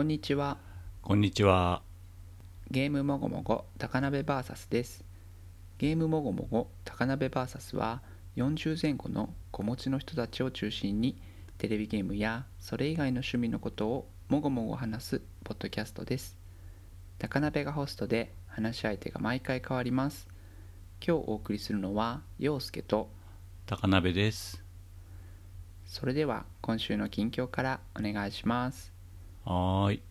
[0.00, 0.56] こんにちは。
[1.02, 1.82] こんにちは。
[2.70, 5.04] ゲームもごもご高鍋 VS です。
[5.76, 8.00] ゲームもごもご高鍋 VS は
[8.34, 11.20] 40前後の子持ちの人たちを中心に
[11.58, 16.38] テレビゲームやそれ以外の趣味のことをもごもご話すポッドキャストです。
[17.18, 20.28] 高鍋がホストで話し相手が毎回変わります。
[21.06, 23.10] 今日お送りするのは陽介と
[23.66, 24.64] 高鍋です。
[25.84, 28.89] それでは今週の近況からお願いします
[29.44, 30.02] はーい、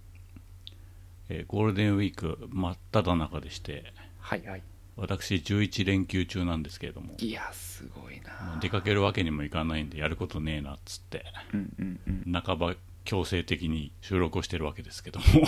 [1.30, 4.64] えーゴールデンウィーク真っ只中でして、はいはい。
[4.96, 8.60] 私11連休中なんですけれども、いやすごいな。
[8.62, 11.24] 出かけるわけにもいかないんでやることねえなっつって、
[11.54, 12.42] うんうんうん。
[12.42, 12.76] 半ば
[13.06, 15.26] 強制的に収録をしてるわけですけども。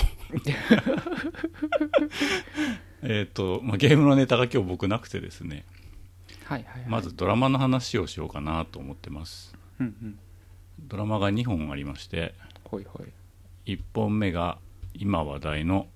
[3.03, 5.65] えっと、まあ、ゲームのネタが今日僕なくてですね、
[6.45, 6.89] はいはいはい。
[6.89, 9.53] まずドラマの話をしようかなと思ってます。
[9.79, 10.19] うんうん。
[10.79, 13.07] ドラマが2本ありまして、ほいほい
[13.71, 14.57] 1本目が
[14.93, 15.87] 今話題の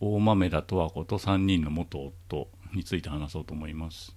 [0.00, 4.16] 大豆田十和子と3人の元夫について話そうと思います。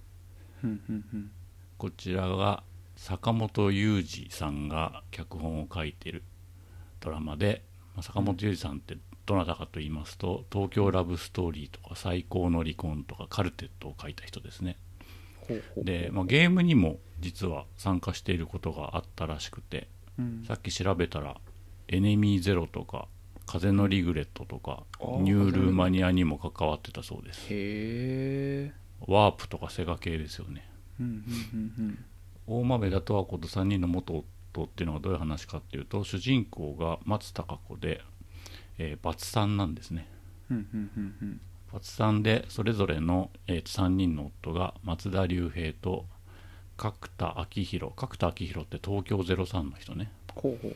[1.78, 2.64] こちらが
[2.96, 6.24] 坂本雄二さんが脚本を書いている
[7.00, 7.64] ドラマで、
[7.96, 14.78] まあ坂本雄二さんってどなたかと言いますと「東京ラブストーリー」とか「最高の離婚」とか「カルテット」を書いた人ですね。
[15.78, 20.44] で、まあ、ゲームにも実は参加していることがあったらしくてうん。
[20.46, 21.38] さっき調べたら
[21.88, 23.08] 「エネミーゼロ」とか
[23.46, 27.48] 「風のリグレット」とかあー「ニュールーマニア」にも関わってたそうです。
[27.50, 28.74] へえ
[29.06, 30.68] ワープとかセガ系ですよね。
[31.00, 31.10] うんう
[31.58, 32.06] んうん
[32.46, 38.02] 大豆田十和子と3人の元夫っていうのがどういう話かっていうと主人公が松たか子で、
[38.78, 40.08] えー、バツさんなんですね。
[40.52, 41.42] うんうんうんうん。
[41.72, 46.06] バツさんでそれぞれの、えー3人の夫が松田龍平と
[46.76, 50.12] 角田昭弘角田昭弘って東京03の人ね。
[50.36, 50.76] ほうほう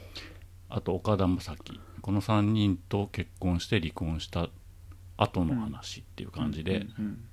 [0.69, 1.55] あと岡田将生。
[2.01, 4.49] この3人と結婚して離婚した
[5.17, 7.23] 後の話っていう感じで、うん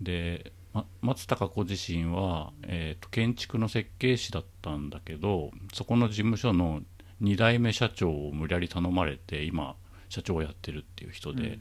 [0.00, 6.82] で、ま、松たか子自身は、えーと建築の設計士だったんだけどそこの事務所の
[7.22, 9.74] 2代目社長を無理やり頼まれて今
[10.08, 11.58] 社長をやってるっていう人で、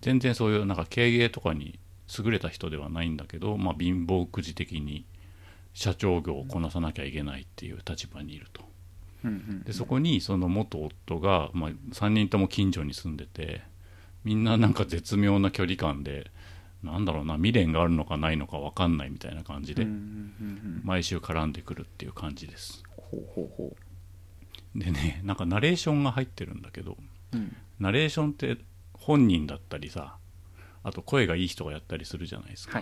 [0.00, 1.78] 全然そういうなんか経営とかに
[2.18, 5.04] 優れた人ではないんだけど、まあ、貧乏くじ的に
[5.72, 8.62] 社長業をこなさなきゃいけないっていう立場にいると。
[9.64, 13.62] でそこにその元夫が、まあ、3人とも近所に住んでて
[14.24, 16.30] みんななんか絶妙な距離感で
[16.82, 19.86] なんだろうな未練があるのかないのか分かんないみたいな感じで
[20.82, 22.82] 毎週絡んでくるっていう感じです。
[24.74, 26.96] でねなんかナレーションが入ってるんだけど
[27.32, 27.56] ううん。
[27.78, 28.56] ナレーションって
[28.94, 30.16] 本人だったりさ
[30.82, 32.78] あと声がいい人がやったりするじゃないですか、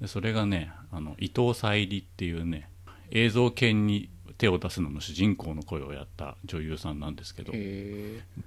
[0.00, 2.70] でそれがねあの伊藤沙莉っていうね
[3.10, 7.52] 映像犬に手を出すのの主人公の声をやった女優さんなんですけど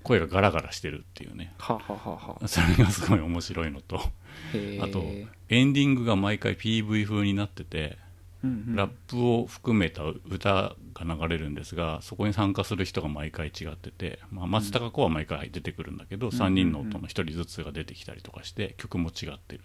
[0.04, 1.54] 声がガラガラしてるっていうね。
[1.58, 5.04] ははははそれがすごい面白いのとあと
[5.50, 7.98] エンディングが毎回 PV 風になってて
[8.44, 8.76] うんうん。
[8.76, 19.62] ラップを含めた歌が流れるんですがそこに参加する人が毎回違ってて、まあ、松たか子は毎回出てくるんだけど、3人の音の1人ずつが出てきたりとかして曲も違ってる。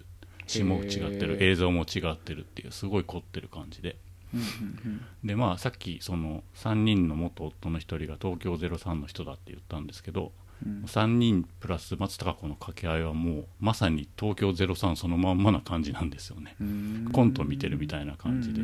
[0.46, 1.42] 詞も違ってる。
[1.42, 3.90] 映像も違ってるっていうすごい凝ってる感じで。
[3.90, 4.05] うんうん
[5.24, 10.32] でまあさっきその3人の元夫の1人が東京03の人だって言ったんですけど
[10.64, 10.84] うん。
[10.84, 16.56] 3人プラス松たか子の掛け合いはもうまさに東京03そのまんまな感じなんですよね。
[16.60, 17.08] うん。
[17.12, 18.62] コント見てるみたいな感じで。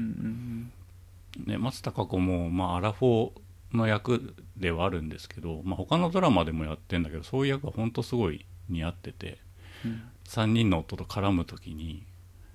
[1.46, 9.38] ね松たか子も、まあ、アラフォーの役ではあるんですけど、まあ、他のドラマでもやってんだけどそういう役は本当すごい似合ってて
[9.84, 10.02] うん。
[10.28, 12.04] 3人の夫と絡む時に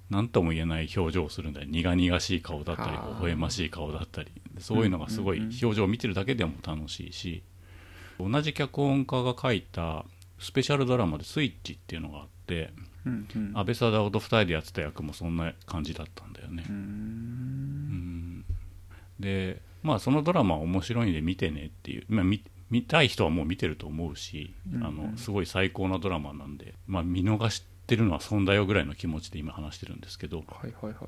[0.09, 1.68] 何とも言えない表情をするんだよ。
[1.69, 3.07] 苦々しい顔だったりはあ。
[3.16, 4.31] 微笑ましい顔だったり。
[4.59, 5.59] そういうのがすごいうんうんうん。
[5.62, 7.44] 表情を見てるだけでも楽しいし
[8.19, 10.06] 同じ脚本家が書いた
[10.40, 12.72] スペシャルドラマで「スイッチ」っていうのがあって
[13.06, 13.51] うんうん。
[13.56, 16.66] 安倍貞夫と2人でやってた役もそんな感じだったんだよね。
[16.67, 16.72] う。
[16.72, 16.75] ん。
[16.75, 18.46] うん。
[19.20, 24.87] でまあそのドラマは面白いんで見てねっていう、まあ、見見たい人はもう見てると思うし、うんうん。
[24.87, 31.07] あのすごい最高なドラマなんで、まあ、見逃してるのは損だよぐらいの気持ちで今話してるんですけど、はいはいはいは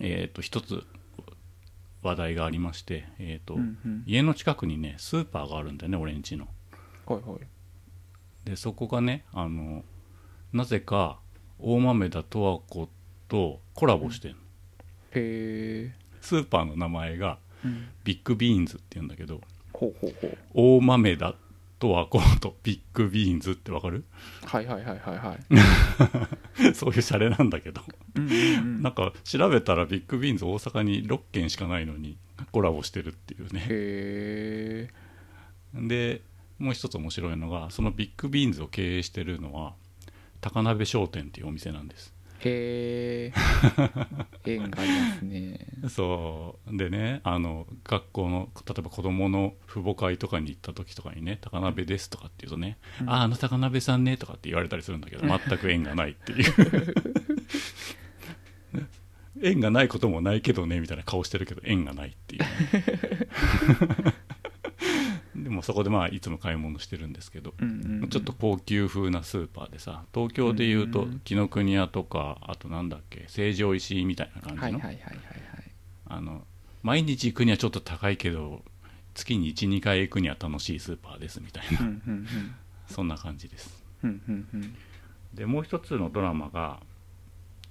[0.00, 0.84] えー、と一つ
[2.02, 4.02] 話題がありまして、えーとうんうん。
[4.06, 6.46] 家の近くにねスーパーがあるんだよね俺んちの。
[7.06, 7.40] はいはい。
[8.44, 9.84] でそこがねあの
[10.52, 11.18] なぜか
[11.58, 12.88] 大豆田十和子
[13.28, 17.88] とコラボしてるの、へえスーパーの名前がうん。
[18.04, 19.40] ビッグビーンズっていうんだけど
[19.72, 20.38] ほうほうほう。
[20.54, 21.34] 大豆田
[21.78, 24.04] とわ子とビッグビーンズってわかる？
[24.44, 26.72] はいはいはいはいはい。
[26.74, 27.82] そういうシャレなんだけど、
[28.14, 32.16] うんなんか調べたらビッグビーンズ大阪に6軒しかないのに
[32.52, 33.60] コラボしてるっていうね。
[33.68, 34.90] へえ。
[35.74, 36.22] で
[36.58, 39.74] もう一つ面白いのがそのビッグビーンズを経営してるのは
[40.40, 42.14] 高鍋商店っていうお店なんです
[42.46, 43.32] へ
[44.46, 45.66] え縁がありますね。
[45.88, 46.76] そう。
[46.76, 53.10] でねあの学校の例えば子供の父母会とかに行った時とかにね「高鍋です」とかって言うとね「うん。
[53.10, 56.94] あああの高鍋さんね」とかって言われたりするんだけど 全く縁がないっていう。
[59.42, 62.42] 縁がないこともないけどねみたいな顔してるけど縁がないっていう。
[62.42, 62.48] ね、
[65.46, 67.54] でもそこでまあいつも買い物してるんですけど
[68.10, 74.80] ちょっと高級風なスーパーでさ東京でいうとうん紀ノ国屋とかあとなんだっけ成城石井みたいな感じの、
[76.08, 76.42] あの
[76.82, 78.62] 毎日行くにはちょっと高いけど
[79.14, 81.78] 月に12回行くには楽しいスーパーですみたいな。
[82.88, 83.84] そんな感じです。
[85.32, 86.80] でもう一つのドラマが、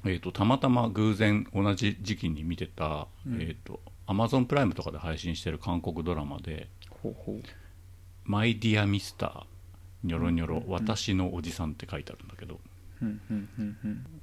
[0.06, 3.42] えー、とたまたま偶然同じ時期に見てた、うん。
[3.42, 7.44] えー、と Amazon プライムとかで配信してる韓国ドラマでほうほう
[8.26, 9.44] 「マイ・ディア・ミスター
[10.04, 12.60] ニョロニョロ私のおじさん」って書いてあるんだけど。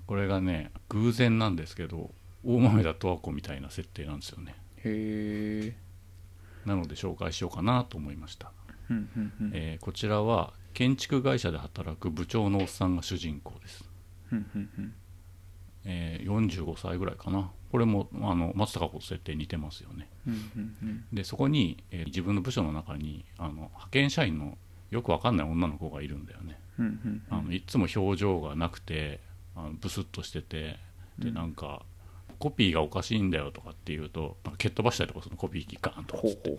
[0.07, 2.11] これがね偶然なんですけど
[2.43, 4.57] 大豆田とわ子みたいな設定なんですよね。
[4.79, 5.77] へえ
[6.65, 8.53] なので紹介しようかなと思いました。
[9.53, 13.85] えーこちらは建築会社で働く部長のおっさんが主人公です、
[15.85, 17.51] えー45歳ぐらいかな。
[17.71, 20.09] これもあの松たか子と設定似てますよね。
[21.13, 24.59] でそこに、えー自分の部署の中にあの派遣社員の
[24.91, 26.59] よくわかんない女の子がいるんだよね、
[27.31, 29.21] あのいつも表情がなくて
[29.57, 30.79] あのブスッとしてて
[31.19, 31.35] でうん。
[31.35, 31.83] なんか、
[32.39, 36.51] コピーがおかしいんだよとかっていうと蹴っ飛ばしたりとかそのコピー機ガーンとかって。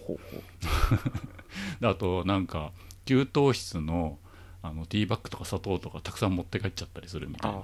[1.86, 2.72] あとなんか
[3.06, 4.18] 給湯室の
[4.66, 7.62] あのティーバッグとか砂糖とかたくさん持って帰っちゃったりするみたいな。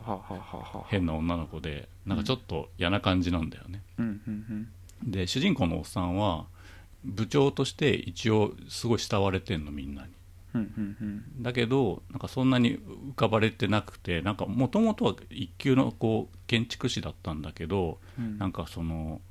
[0.90, 3.82] 変な女の子でなんかちょっと嫌な感じなんだよね、
[5.04, 6.46] で主人公のおっさんは
[7.06, 10.10] 部長として一応すごい慕われてんのみんなに。
[11.40, 18.38] だけどなんかそんなに浮かばれてなくてなんかもともとは一級のこう建築士だったんだけどうん。
[18.38, 19.22] なんかその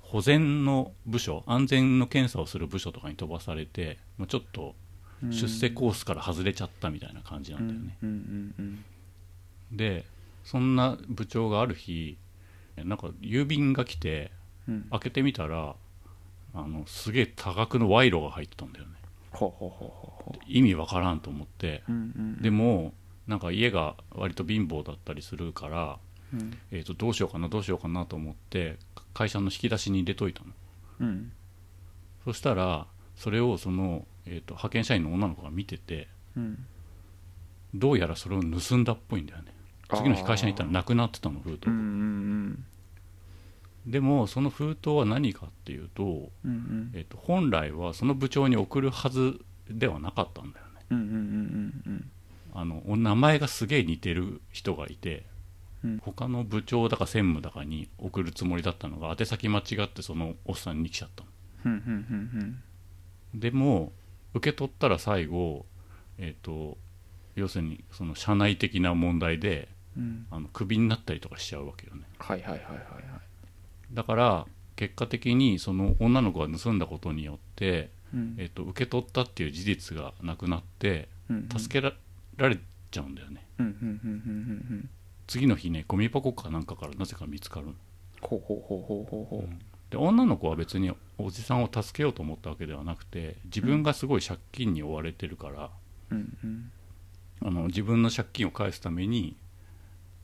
[0.00, 4.74] 保全の部署安全の検査をする部署とかに飛ばされてまあちょっと
[5.30, 7.96] 出世コースから外れちゃったみたいな感じなんだよね、
[9.72, 10.04] で
[10.44, 12.16] そんな部長がある日
[12.76, 14.30] なんか郵便が来て
[14.68, 14.82] うん。
[14.90, 15.74] 開けてみたら
[16.54, 18.92] あのすげえ多額の賄賂が入ってたんだよね。
[20.46, 21.82] 意味わからんと思って。
[22.40, 22.92] でも
[23.26, 25.98] なんか家が割と貧乏だったりするから、
[26.32, 26.58] うん。
[26.70, 28.78] えー、とどうしようかなどうしようかなと思って
[29.14, 30.50] 会社の引き出しに入れといたの。
[31.00, 31.32] うん。
[32.24, 36.64] そしたらそれをその、えー、と派遣社員の女の子が見ててうん。
[37.74, 39.54] どうやらそれを盗んだっぽいんだよね。
[39.96, 42.64] 次の日会社に行ったらなくなってたの封筒うんうん
[43.86, 46.02] でもその封筒は何かっていうと,、
[46.44, 46.90] うんうん。
[46.94, 50.70] えー、と本来はその部長に送るはずではなかったんだよね。
[50.90, 52.10] うんうんうんうん
[52.52, 55.24] あの名前がすげえ似てる人がいて、
[55.84, 55.98] うん。
[55.98, 61.30] 他の部長だか専務だかに送るつもりだったのが宛先間違ってそのおっさんに来ちゃったの。
[61.66, 62.60] うんうん
[63.34, 63.40] うん。
[63.40, 63.92] でも
[64.34, 65.66] 受け取ったら最後
[66.18, 66.76] えっ、と
[67.34, 70.26] 要するにその社内的な問題でうん。
[70.30, 72.02] あのクビになったりとかしちゃうわけよね。
[72.18, 72.84] はいはいはいはいはい
[73.92, 74.46] だから
[74.76, 78.36] 結果的にその女の子が盗んだことによって、うん。
[78.38, 81.92] えっと受け取ったっていう事実がなくなってうん助けら
[82.36, 82.58] られ
[82.90, 83.44] ちゃうんだよね。
[83.58, 84.90] うんうんうんうんうんうん
[85.26, 87.74] 次の日ねゴミ箱かなんかからなぜか見つかるの。
[88.20, 89.48] ほうほうほうほうほうほ
[89.90, 95.70] で女の子は別におじさんを助けようと思ったわけではなくて自分がすごい借金に追われてるから、
[96.10, 96.72] ううんうん。
[97.42, 99.36] あの自分の借金を返すために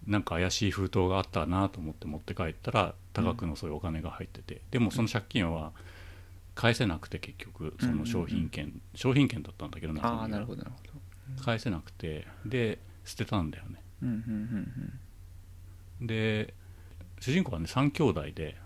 [0.06, 5.72] なんか怪しい封筒があったなと思って持って帰ったら多額のそういうお金が入ってて、でもその借金は
[6.54, 10.02] 返せなくて結局その商品券、商品券だったんだけどな
[10.38, 10.64] るほど
[11.44, 13.82] 返せなくてで捨てたんだよね。
[14.02, 14.14] うんうん
[16.00, 16.52] うんで
[17.20, 18.56] 主人公はね3兄弟で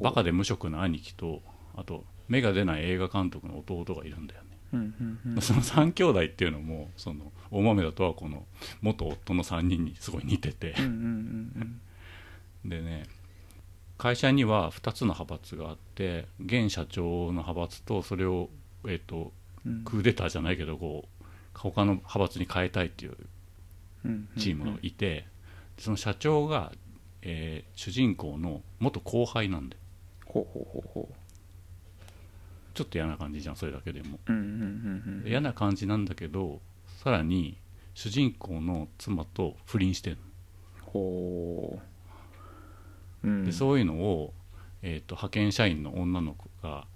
[0.00, 1.42] バカで無職の兄貴と
[1.74, 5.40] あと目が出ない映画監督の弟がいるんだよね、うんうんうん。
[5.42, 8.46] その3兄弟っていうのもその大豆田とはこの
[8.80, 10.74] 元夫の3人にすごい似てて。
[10.78, 10.90] うんうんう
[11.64, 11.80] ん
[12.68, 13.04] でね
[13.96, 18.50] 会社には2つの派閥があって現社長の派閥とそれを、
[18.84, 19.32] えー、と
[19.64, 19.84] うん。
[19.84, 23.16] クーデターじゃないけどこう他の派閥に変えたいっていう
[24.04, 25.26] うんチームがいて、
[25.78, 26.72] その社長が、
[27.22, 29.76] えー主人公の元後輩なんで。
[30.26, 31.08] ほうほうほうほ
[32.74, 34.18] ちょっと嫌な感じじゃんそれだけでも。
[34.26, 35.28] ううんうんうんうん。
[35.28, 36.60] 嫌な感じなんだけど
[37.02, 37.56] さらに
[37.94, 40.18] 主人公の妻と不倫してる
[40.82, 41.80] ほ
[43.24, 43.26] う。
[43.26, 43.44] うん。
[43.44, 44.34] でそういうのを、
[44.82, 46.86] えー、と派遣社員の女の子が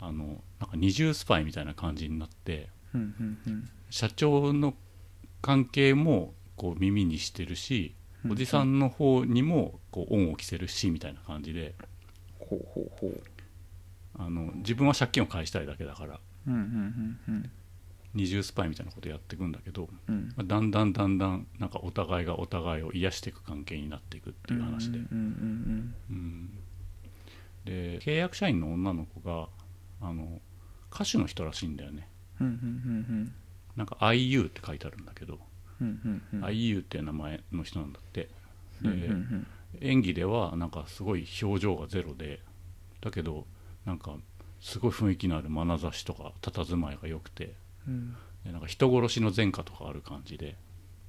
[0.00, 3.70] あのなんか二重スパイみたいな感じになってうんうんうん。
[3.90, 4.74] 社長の
[5.42, 7.94] 関係もこう耳にしてるし
[8.30, 11.74] おじさんの方にもこう恩を着せるしみたいな感じで。
[12.38, 13.20] ほうほうほう。
[14.18, 16.20] あの自分は借金を返したいだけだから。
[16.46, 17.50] うんうんうんうん。
[18.14, 20.32] 二重スパイみたいなことやっていくんだけど、うん。
[20.36, 26.58] まあだんだんだんだんなんかお互いがお互いを癒していく関係になっていくっていう話で、うんうんうん
[27.64, 29.48] で契約社員の女の子が
[30.02, 30.40] あの
[30.92, 32.08] 歌手の人らしいんだよね。
[32.40, 33.32] うんうんうん
[33.76, 38.28] なんか IU って書いてあるんだけど、うんうんうんうん IU っていう名前の人なんだって。
[38.84, 39.46] うんで、うんうん。
[39.80, 42.40] 演技ではなんかすごい表情がゼロで
[43.00, 43.46] だけど
[43.84, 44.14] なんか
[44.60, 47.54] すごい雰囲気のある眼差しとか佇まいが良くて
[47.86, 48.16] うん。
[48.44, 50.56] でなんか人殺しの前科とかある感じで,、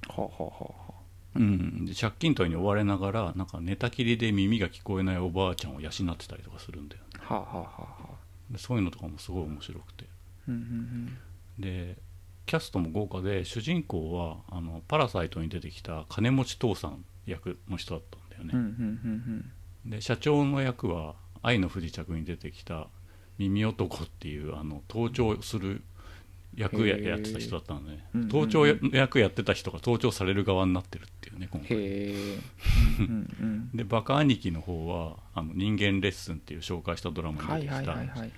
[0.08, 0.52] はあは
[0.90, 0.96] あ
[1.36, 7.20] うん、で借金取りに追われながらなんか寝たきりで耳が聞こえないおばあちゃんを養ってたりとかするんだよね。
[7.20, 8.52] はあはあはあはあ。
[8.52, 10.06] でそういうのとかもすごい面白くて。
[10.48, 11.18] うんうん。
[11.58, 11.98] で
[12.46, 19.50] キャストも豪華で主人公はあのパラサイトに出てきた金持ち父さん役の人だったんだよね、うんうんうん
[19.86, 22.88] で社長の役は「愛の不時着」に出てきた
[23.38, 25.80] 耳男っていうあの盗聴する
[26.56, 28.04] 役ややってた人だったのね。
[28.14, 28.30] うんうんうん。
[28.30, 32.38] 盗聴役やってた人が盗聴される側になってるっていうね今へ回え
[32.98, 33.70] うんうん。
[33.76, 37.96] でバカ兄貴の方はあの人間レッスンっていう紹介したドラマに出てきた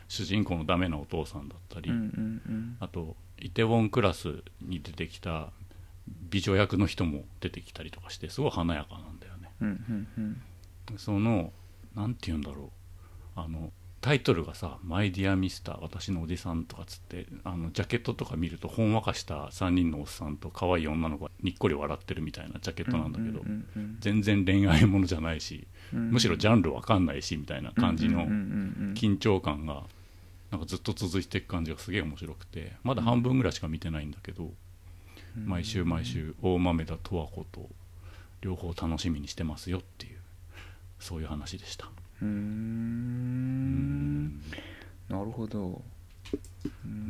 [0.09, 2.77] 主人公のダメなお父さんだったり、うんうんうん。
[2.81, 5.51] あとイテウォンクラスに出てきた
[6.31, 9.51] 美女役の人も出てきたりとかしてすごい華やかなんだよね。
[9.61, 10.43] うんうん
[10.91, 10.99] うん。
[10.99, 11.53] その
[11.95, 12.73] なんて言うんだろ
[13.37, 13.41] う。
[13.41, 26.11] あのタイトルがさ「マイ・ディア・ミスター私のおじさん」とかっつってあのジャケットとか見るとほんわかした3人のおっさんと可愛い女の子がにっこり笑ってるみたいなジャケットなんだけど、うんうんうん全然恋愛ものじゃないし、うん。
[26.13, 28.95] むしろジャンルわかんないしみたいな感じのうんうんうんうん。
[28.95, 29.85] 緊張感が
[30.51, 34.51] なんかずっと続いていく感じがすげえ面白くてまだ半分ぐらいしか見てないんだけど、
[35.45, 37.69] 毎週毎週大豆田とわ子と
[38.41, 40.19] 両方楽しみにしてますよっていう
[40.99, 41.87] そういう話でした。
[42.23, 44.39] うーん。
[45.09, 45.83] なるほど。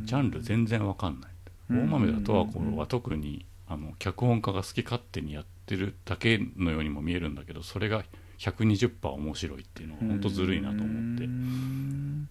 [0.03, 8.03] ジャンル全然わかんない、うん大豆田十和子は特にあの脚本家が好き勝手にやってるだけのようにも見えるんだけどそれが
[8.39, 12.27] 120%面白いっていうのは本当ずるいなと思って、うん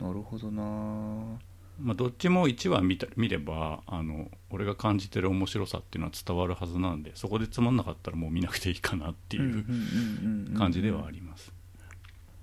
[0.00, 0.62] なるほどな。
[1.78, 9.64] まあ、どっちも1話見た見ればあの俺が感じてる面白さっていうのは伝わるはずなんでそこでつまんなかったらもう見なくていいかなっていう
[10.56, 11.52] 感じではあります。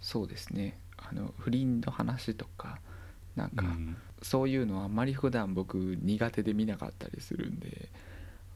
[0.02, 0.78] そうですね。
[0.98, 2.80] あの不倫の話とか
[3.36, 3.98] なんか、うん。
[4.22, 7.90] そういうのはあんまり普段僕苦手で見なかったりするんで、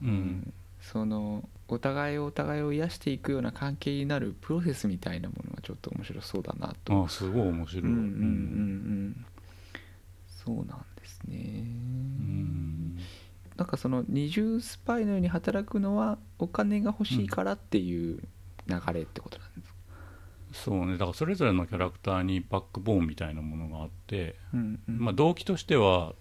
[0.01, 0.53] うん
[0.91, 7.01] そのお互いをお互いを癒していくような関係になるプロセスみたいなものはちょっと面白そうだなと。
[7.01, 7.83] ああすごい面白い。
[7.83, 9.25] うんうんうんうん。
[10.27, 12.97] そうなんですね、うん
[13.57, 18.21] なんかその二重スパイのように働くのはお金が欲しいからっていう
[18.67, 19.77] 流れってことなんですか、
[20.53, 20.93] そうね。
[20.93, 24.99] だからそれぞれのキャラクターにバックボーンみたいなものがあって、うんうん。
[24.99, 26.13] まあ、動機としては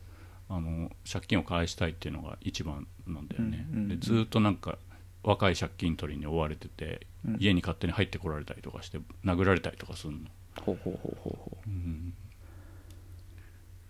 [0.48, 3.88] あの借金を返したいっていうのが一番なんだよね、うんうんうん。
[3.88, 4.78] でずっとなんか
[5.22, 7.36] 若い借金取りに追われてて、うん。
[7.40, 10.18] 家に勝手に入ってこられたりとかして殴られたりとかするの、
[10.60, 11.68] ほうほうほうほうほう。
[11.68, 12.14] ん。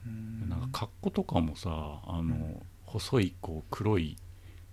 [0.07, 0.49] ううん。
[0.49, 1.71] なんか格好とかもさ
[2.07, 4.17] あの、細いこう黒い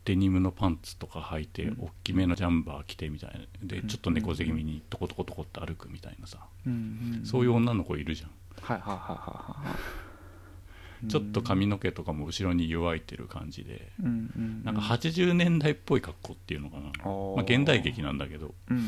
[0.06, 1.86] デニムのパンツとか履いて、うん。
[1.86, 3.40] 大きめのジャンバー着てみたいな。
[3.68, 3.88] でうん。
[3.90, 7.24] ちょっと猫背気味にトコトコトコって歩くみたいなさ、うん。
[7.24, 7.26] ん。
[7.26, 8.30] そういう女の子いるじゃん。
[8.62, 10.03] はいはいはいはいはい
[11.10, 16.92] ちょっと髪の毛とかも後ろに弱いてる感じで、うんうんなんか80年代っぽい格好っていうのかな、ま
[17.40, 18.84] あ、現代劇なんだけど、うんうん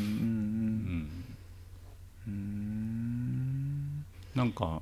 [2.26, 4.04] ううん。
[4.34, 4.80] なんか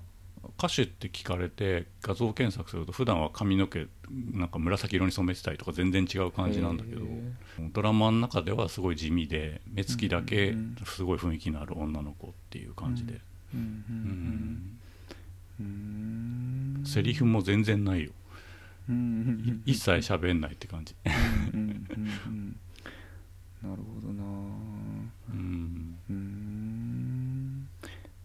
[0.59, 3.87] 歌手って聞かれて画像検索すると普段は髪の毛
[4.33, 7.03] なんか紫色に染めてたりとか全然違う感じなんだけど。
[7.73, 13.23] ドラマの中ではすごい地味で目つきだけうんすごい雰囲気のある女の子っていう感じで、うんう
[13.55, 14.79] うんんうんうん
[16.85, 18.11] セリフも全然ないよ。
[18.89, 18.97] うん。
[18.97, 19.03] うん。
[19.03, 19.05] う
[19.53, 19.63] ん。
[19.67, 21.13] い一切喋んないって感じ、な
[23.75, 24.23] るほどな。
[25.33, 25.99] うん。
[26.11, 27.69] うーん。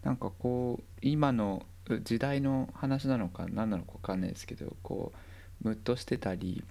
[0.02, 1.64] なんかこう今の
[2.04, 5.12] 時代の話なのか何なのか分かんないですけどこ
[5.64, 6.62] うムッとしてたり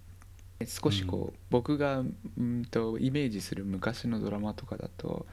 [0.65, 5.25] 少しこう、僕がうんとイメージする昔のドラマとかだと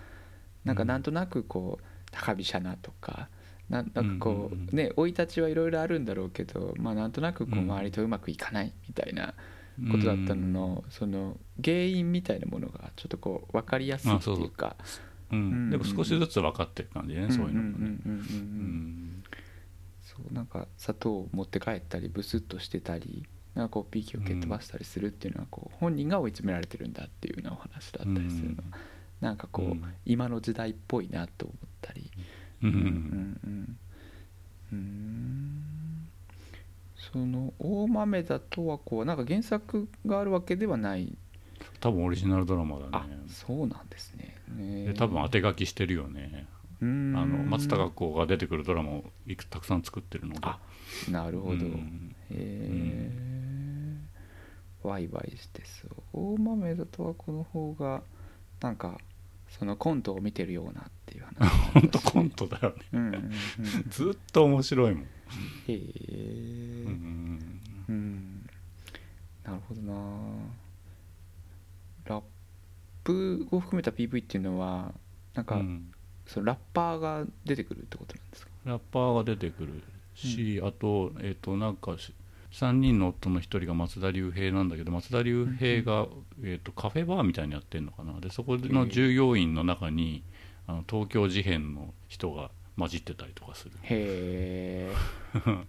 [0.65, 3.29] なんかなんとなくこう高飛車なとか
[3.69, 7.65] なんなんかこうね生い立ちはいろいろあるんだろうけどまあなんとなくこううん。
[7.65, 9.35] 周りとうまくいかないみたいな
[9.91, 14.77] ことだったののその原因みたいなものがちょっとこう分かりやすいっていうか。
[15.29, 17.99] でも少しずつ分かってる感じね、そういうのもね、
[20.01, 28.57] そうなんか砂糖を持って帰ったりブスッとしてたりなんかこう PK を蹴っ飛ばしたりするっていうのはこう本人が追い詰められてるんだっていうようなお話だったりするの。
[28.71, 28.79] は、
[29.21, 29.83] なんかこう、うん。
[30.05, 32.09] 今の時代っぽいなと思ったり
[32.63, 32.77] うんうん
[33.45, 33.79] うん
[34.73, 36.09] うーん
[37.13, 41.17] その大豆田とはこうなんか原作があるわけではない
[41.81, 44.37] 多分オリジナルドラマだあねそうなんですね。
[44.57, 46.47] ねで多分当て書きしてるよね。
[46.81, 50.41] あの松たか子が出てくるドラマをいくたくさん作ってるので。
[50.43, 50.59] あ
[51.11, 53.11] なるほど、うんへえ、
[54.83, 58.03] ワイワイしてそう大豆田とはこの方が
[58.61, 58.99] なんか
[59.51, 61.49] そのコントを見てるようなっていう話。
[61.73, 62.85] ほんとコントだよね。
[62.93, 63.31] うん
[63.89, 65.09] ずっと面白いもん、へ
[65.69, 66.85] え。
[66.87, 67.61] うん。
[67.89, 68.47] うん。
[69.45, 69.95] なるほどな。
[72.07, 72.23] ラッ
[73.05, 74.93] プを含めた PV っていうのは
[75.35, 75.93] なんか、うん。
[76.27, 78.51] そのラッパーが出てくるってことなんですか？
[78.65, 79.83] ラッパーが出てくる
[80.15, 82.13] し、あとえっ、となんかし
[82.57, 86.07] 3人の夫の1人が松田龍平なんだけど松田龍平が、
[86.43, 88.19] えー、とカフェバーみたいにやってるのかな。
[88.19, 90.25] でそこの従業員の中に
[90.67, 93.73] あの東京事変の人が混じってたりとかする。
[93.83, 94.95] へえ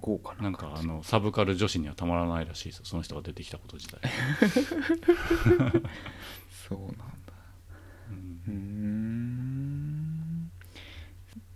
[0.00, 4.00] 豪華ななんかあのサブカル女子にはたまらないらしいですよその人が出てきたこと自体、
[6.68, 7.04] そうなんだ。
[8.48, 10.50] うん。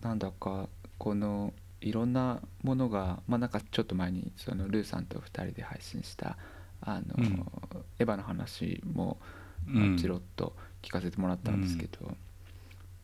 [0.02, 0.68] なんだか
[0.98, 6.36] このいろんなものがまあなんかちょっと前にそのルーさんと2人で配信した
[6.80, 7.46] あの、うん。
[7.98, 9.18] エヴァの話も
[9.66, 9.96] うん。
[9.98, 12.16] チロッと聞かせてもらったんですけど、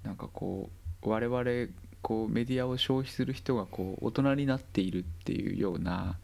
[0.02, 0.71] なんかこ
[1.02, 6.19] う我々こうメディアを消費する人がこう大人になっているっていうような、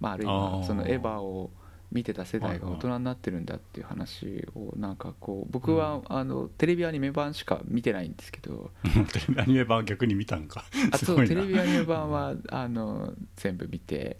[0.00, 1.50] まあ、あるいはそのエヴァを
[1.94, 8.72] 見てた世代が大人になってるんだっていう話をなんかこう僕はあのテレビアニメ版しか見てないんですけど。
[9.12, 11.28] テレビアニメ版は逆に見たんかあすごいな。
[11.28, 14.18] とテレビアニメ版はあの全部見て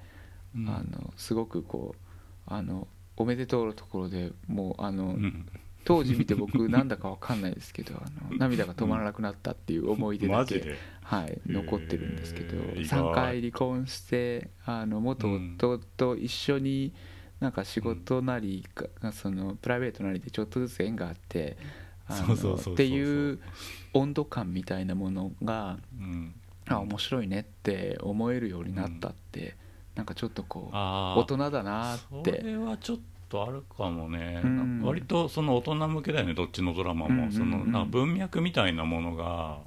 [0.57, 0.68] うん。
[0.68, 2.01] あのすごくこう
[2.46, 5.46] あのおめでとうのところでもうあのうん。
[5.85, 13.01] 当時見て僕なんだかわかんないですけどあの涙が止まらなくなったっていう思い出だけ、はい、残ってるんですけど、へー意外。
[13.01, 16.94] 3回離婚してあの元夫と一緒に
[17.44, 21.59] なんか仕事なりか、そのプライベートなりでちょっとずつ縁があって
[22.11, 23.38] っていう
[23.92, 26.35] 温度感みたいなものがうん。
[26.66, 29.54] あ面白いねって思えるようになったって、
[29.94, 34.80] なんかちょっとこうあ大人だなっそてれはちょっとあるかもね、うん。
[34.83, 39.59] 割とその大人向けだよねどっちのドラマも、うんうんうんそのな文脈みたいなものが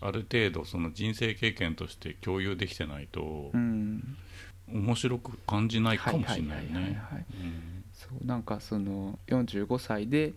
[0.00, 4.16] ある程度その人生経験として共有できてないとうん
[4.72, 7.00] 面白く感じないかもしれないね。
[7.92, 10.34] そうなんかその45歳で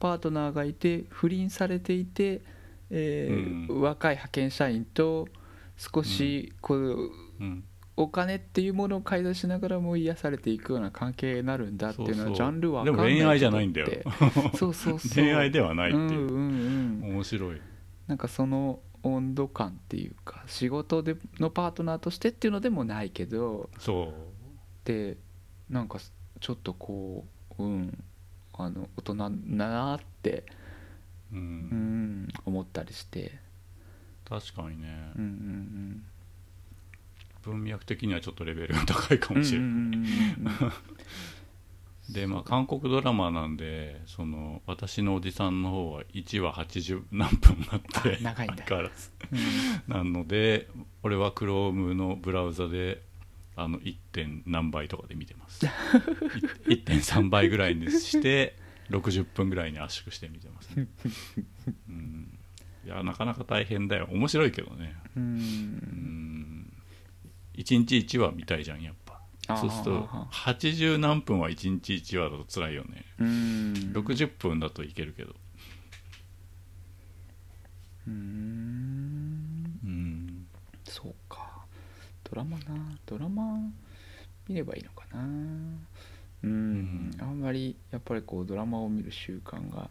[0.00, 2.42] パートナーがいて不倫されていて、
[2.90, 3.80] えーうん。
[3.80, 5.28] 若い派遣社員と
[5.76, 7.64] 少しこう、うん。
[7.96, 13.88] お金っていうものを買い出しながらも癒されていくような関係になるんだっていうのはジャンルはでも恋愛じゃないんだよ。
[14.56, 15.14] そうそうそう。
[15.14, 17.14] 恋愛ではないっていう、うんうんうん。
[17.14, 17.60] 面白い。
[18.08, 24.12] なんかその温度感っていうか仕事でのパートナーとしてっていうのでもないけどそ
[24.84, 25.16] で
[25.70, 25.98] なんか
[26.40, 27.24] ちょっとこ
[27.58, 28.04] ううん
[28.56, 30.44] あの大人だなって、
[31.32, 31.40] う、うん。
[31.40, 33.32] うん、思ったりして、
[34.28, 36.04] 確かにね、うんうん
[37.42, 40.72] 文脈的にはちょっとレベルが高いかうん、もしれない、うんうんうんうん
[42.10, 48.64] でまあ韓国ドラマなんでその私のおじさんの方は1話80何分あってあ長いんだ。
[48.64, 49.10] 相変わらず。
[49.88, 49.94] うん。
[49.94, 50.68] なので
[51.02, 53.02] 俺は Chrome のブラウザで
[53.56, 53.96] あの 1.
[54.12, 55.64] 点何倍とかで見てます。
[56.68, 58.56] い1.3倍ぐらいにして
[58.90, 60.86] 60分ぐらいに圧縮して見てますね、
[61.88, 62.38] うん、
[62.84, 64.08] いやなかなか大変だよ。
[64.10, 64.94] 面白いけどね。
[65.16, 65.36] ううん。
[65.38, 66.72] ん
[67.56, 69.03] 1日1話見たいじゃんやっぱ
[69.46, 70.00] そうすると
[70.32, 73.04] 80何分は1日1話だと辛いよね。
[73.18, 73.26] うん。
[73.94, 75.34] 60分だといけるけど。
[78.08, 79.80] うん。
[79.84, 80.46] うん。
[80.84, 81.64] そうか。
[82.24, 82.64] ドラマな。
[83.04, 83.58] ドラマ
[84.48, 85.22] 見ればいいのかな。
[86.42, 87.10] うん、ん。
[87.20, 89.90] あんまりやっぱりこうドラマを見る習慣が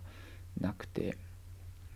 [0.59, 1.17] なくて。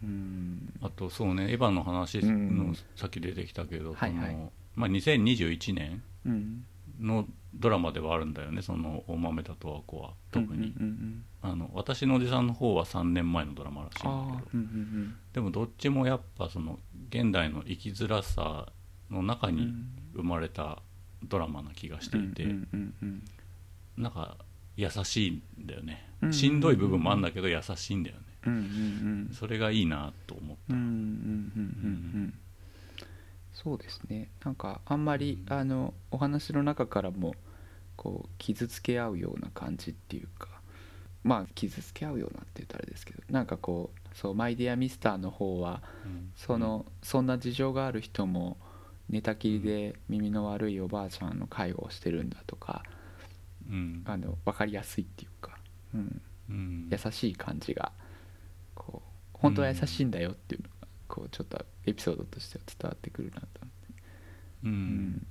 [0.03, 0.73] うん。
[0.81, 2.69] あとそうねエヴァの話うん。
[2.69, 4.31] のさっき出てきたけど、はいはい。
[4.31, 6.65] そのまあ、2021年うん。
[6.99, 7.25] の
[7.59, 8.61] ドラマではあるんだよね。
[8.61, 14.35] その大豆田とわ子は特に、うんうんあの私のおじさんの方は3年前のドラマらしいうんん、だけど。
[14.35, 18.67] ああうんうんでもどっちもやっぱその現代の生きづらさ
[19.09, 19.85] の中にうん。
[20.15, 20.81] 生まれた
[21.23, 23.23] ドラマな気がしていて、うんうんうん
[23.97, 24.37] なんか
[24.75, 28.21] 優しいんだよね、うんしんどい部分もあるんだけど優しいんだよね。
[28.45, 28.63] うんうんう
[29.31, 29.33] ん。
[29.33, 32.33] それがいいなと思った、うんうんうんうんうん
[33.53, 34.29] そうですね。
[34.45, 37.33] なんかあんまりあのお話の中からも
[37.97, 40.57] こう傷つけ合うような感じっていうか。
[41.27, 46.31] まあ傷つけ合うようなって言ったらあれですけどなんかこうそう「マイ・ディア・ミスター」の方はうん。
[46.37, 48.57] そのそんな事情がある人も
[49.09, 52.83] 寝たきりで耳の悪いおばあちゃんの介護をしてるんだとか
[53.69, 54.03] うん。
[54.05, 55.57] あの分かりやすいっていうか、
[55.93, 56.89] うん、うん。
[56.89, 57.91] 優しい感じが
[58.73, 64.03] こう本当は優しいんだよっていうのがこうちょっとエピソードとしては伝わってくるなと思って。
[64.63, 65.27] うん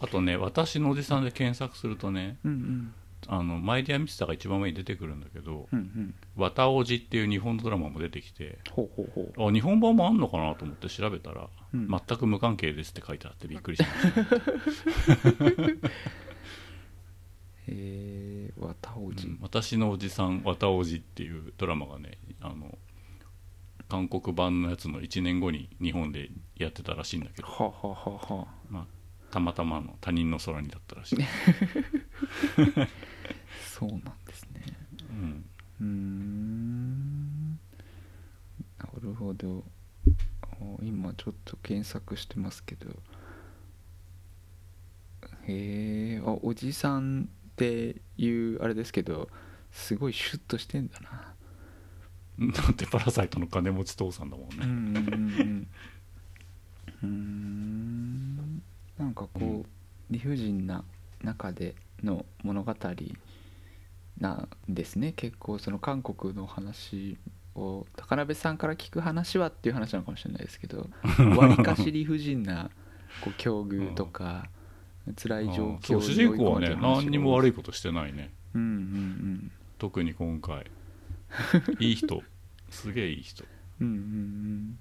[0.00, 2.94] あとね私のおじさんで検索するとねうんうん。
[3.26, 11.88] あのマイディアミスターが一番上に出てくるんだけどうんうん「わたおじ」っていう日本のドラマも出てきてあ日本版もあんのかなと思って調べたら、うん。
[11.88, 14.20] 全く無関係ですって書いてあってびっくりしました、
[17.66, 22.78] えー、わたおじ、うん私のおじさんわたおじっていうドラマがねあの
[23.88, 28.46] 韓国版のやつの1年後に日本でやってたらしいんだけど、はあはあはあはあ。
[28.68, 28.86] まあ、
[29.30, 31.18] たまたまの他人の空にだったらしい、
[33.64, 34.62] そうなんですね。
[35.10, 35.44] うん、
[35.80, 37.52] うーん。
[37.52, 37.58] な
[39.02, 39.64] るほど。
[40.60, 42.90] お今ちょっと検索してますけど。
[45.46, 46.22] へえ。
[46.24, 49.28] あおじさんっていうあれですけど
[49.72, 51.34] すごいシュッとしてんだな
[52.38, 55.66] だってパラサイトの金持ち父さんだもんね、
[57.02, 58.62] うん
[58.98, 59.66] なんかこう、うん。
[60.10, 60.84] 理不尽な
[61.22, 62.74] 中での物語
[64.18, 65.12] なんですね。
[65.12, 67.16] 結構その韓国の話
[67.54, 70.88] を高鍋さんから聞く話はっていう話なのかもしれないですけど
[71.36, 72.70] わりかし理不尽な
[73.20, 74.48] こう境遇とか
[75.16, 78.32] 辛い状況主人公はね何にも悪いいことしてないね。
[78.54, 79.50] うんうん。
[79.78, 80.66] 特に今回
[81.80, 82.22] いい人。
[82.70, 83.44] すげえいい人、
[83.80, 84.78] うんうんうん。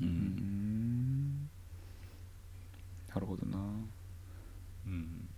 [0.00, 0.08] ううん。
[0.08, 1.50] ん
[3.14, 3.58] なるほどな。
[4.86, 5.28] うん。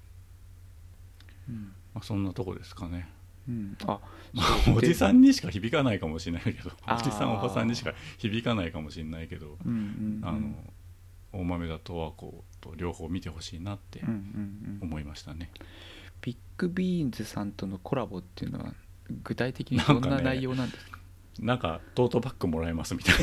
[1.48, 1.72] うん。
[1.94, 3.08] まあ、そんなとこですかね。
[3.48, 3.76] うん。
[3.86, 4.00] あ
[4.32, 6.70] まあおじさんにしか響かないかもしれないけど。
[6.86, 9.58] おじさんおばさんにしか響かないかもしれないけど。
[9.64, 10.28] うんうんうん。
[10.28, 10.54] あの
[11.32, 14.88] 大豆田とわ子と両方見てほしいなってうんうんうん。
[14.88, 15.50] 思いましたね、
[16.22, 18.72] ビッグビーンズさんとのコラボっていうのは
[19.24, 20.98] 具体的にどんな内容なんですか？
[21.40, 23.14] なんかトートバッグもらえますみたい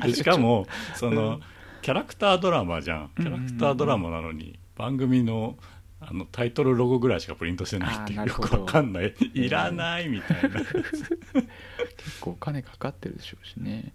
[0.00, 1.40] な でしかもその
[1.82, 3.10] キャラクタードラマじゃん。
[3.16, 5.58] キャラクタードラマなのに番組の
[6.04, 9.14] あのタイトルロゴぐらいしかプリントしてないっていうよくわかんない。
[9.34, 10.60] いらないみたいな。
[10.60, 13.92] 結構お金かかってるでしょうしね。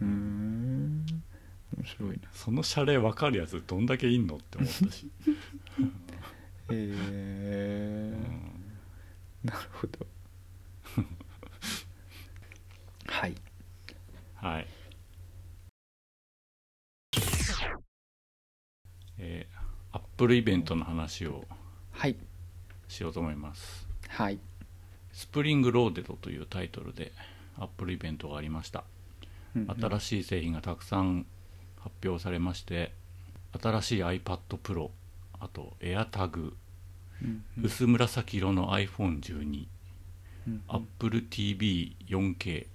[0.00, 1.04] うーん。
[1.78, 2.28] 面白いな。
[2.32, 5.06] その謝礼分かるやつどんだけいんのって思ったし、
[6.68, 7.75] へえうん
[9.46, 10.06] なるほど。
[13.06, 13.34] はい。
[14.34, 14.66] はい。
[19.18, 21.46] えー、アップルイベントの話を
[21.92, 22.16] はい。
[22.88, 23.86] しようと思います。
[24.08, 24.40] はい。
[25.12, 27.12] スプリングローデドというタイトルで
[27.56, 28.82] アップルイベントがありました。
[29.54, 29.80] うんうん。
[29.80, 31.24] 新しい製品がたくさん
[31.78, 32.92] 発表されまして
[33.62, 34.90] 新しい iPad Pro
[35.38, 36.56] あと AirTag うん
[37.60, 39.66] 薄紫色の iPhone12
[40.48, 40.62] うん。
[40.68, 42.66] アップル TV4K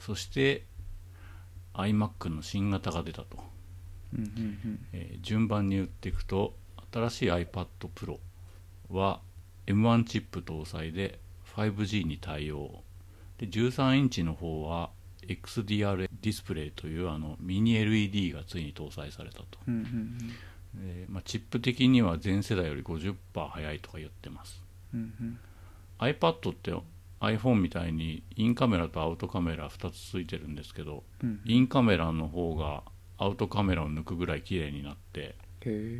[0.00, 0.64] そして
[1.74, 3.38] iMac の新型が出たと、
[4.92, 6.54] えー順番に打っていくと
[6.92, 8.18] 新しい iPad Pro
[8.90, 9.20] は
[9.66, 11.18] M1 チップ搭載で
[11.56, 12.82] 5G に対応。
[13.38, 14.90] で13インチの方は
[15.26, 19.58] XDR ディスプレイというあのミニ LED がついに搭載されたと、
[20.76, 23.14] でまあ、チップ的には前世代より50%
[23.48, 24.62] 早いとか言ってます。
[24.94, 25.38] うんうん。
[25.98, 26.74] iPad って
[27.20, 32.82] iPhone みたいにインカメラとアウトカメラ2つついてるんですけどうんインカメラの方が
[33.18, 35.34] アウトカメラを抜くぐらい綺麗になって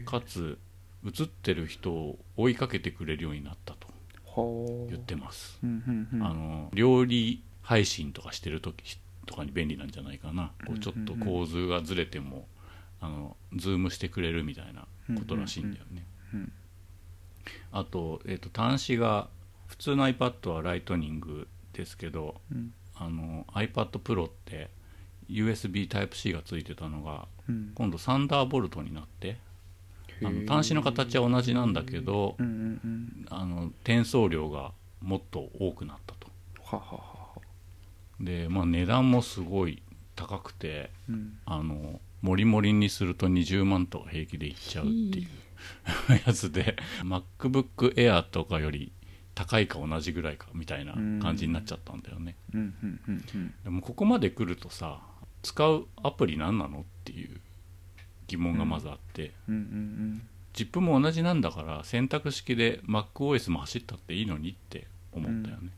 [0.05, 0.59] かつ
[1.05, 6.27] 映ってる人を追いかけてくれるようになったとはあ言ってます、うんうんうん。
[6.27, 10.53] あの料理配信とかしてる時とかに便利なんじゃないかな。
[10.67, 12.47] こうちょっと構図がずれても
[13.01, 14.87] あのズームしてくれるみたいな
[15.19, 16.53] ことらしいんだよね、うん
[17.73, 19.29] あと,、えー、と端子が
[19.67, 22.73] 普通の iPad は Lightning ですけどうん。
[22.99, 24.71] あの iPad Pro って
[25.29, 27.73] USB Type-C がついてたのがうん。
[27.75, 29.37] 今度 Thunderbolt になって
[30.23, 32.43] あの端子の形は同じなんだけどあ
[33.45, 36.29] の転送量がもっと多くなったと。
[36.63, 37.41] はははは。
[38.19, 39.83] でまあ値段もすごい
[40.15, 41.39] 高くてうん。
[41.45, 45.29] あのモリモリにすると20万とか平気でいっちゃうっていう
[46.27, 48.91] やつで MacBook Air とかより
[49.37, 52.35] 高いか同じぐらいかみたいな感じになっちゃったんだよね。
[53.63, 55.01] でもここまで来るとさ
[55.43, 57.41] 使うアプリ何なのっていう
[58.27, 65.71] 疑問がまずあって、うんうんジップも同じなんだから選択式で MacOS も走ったっていいのにって思ったよね、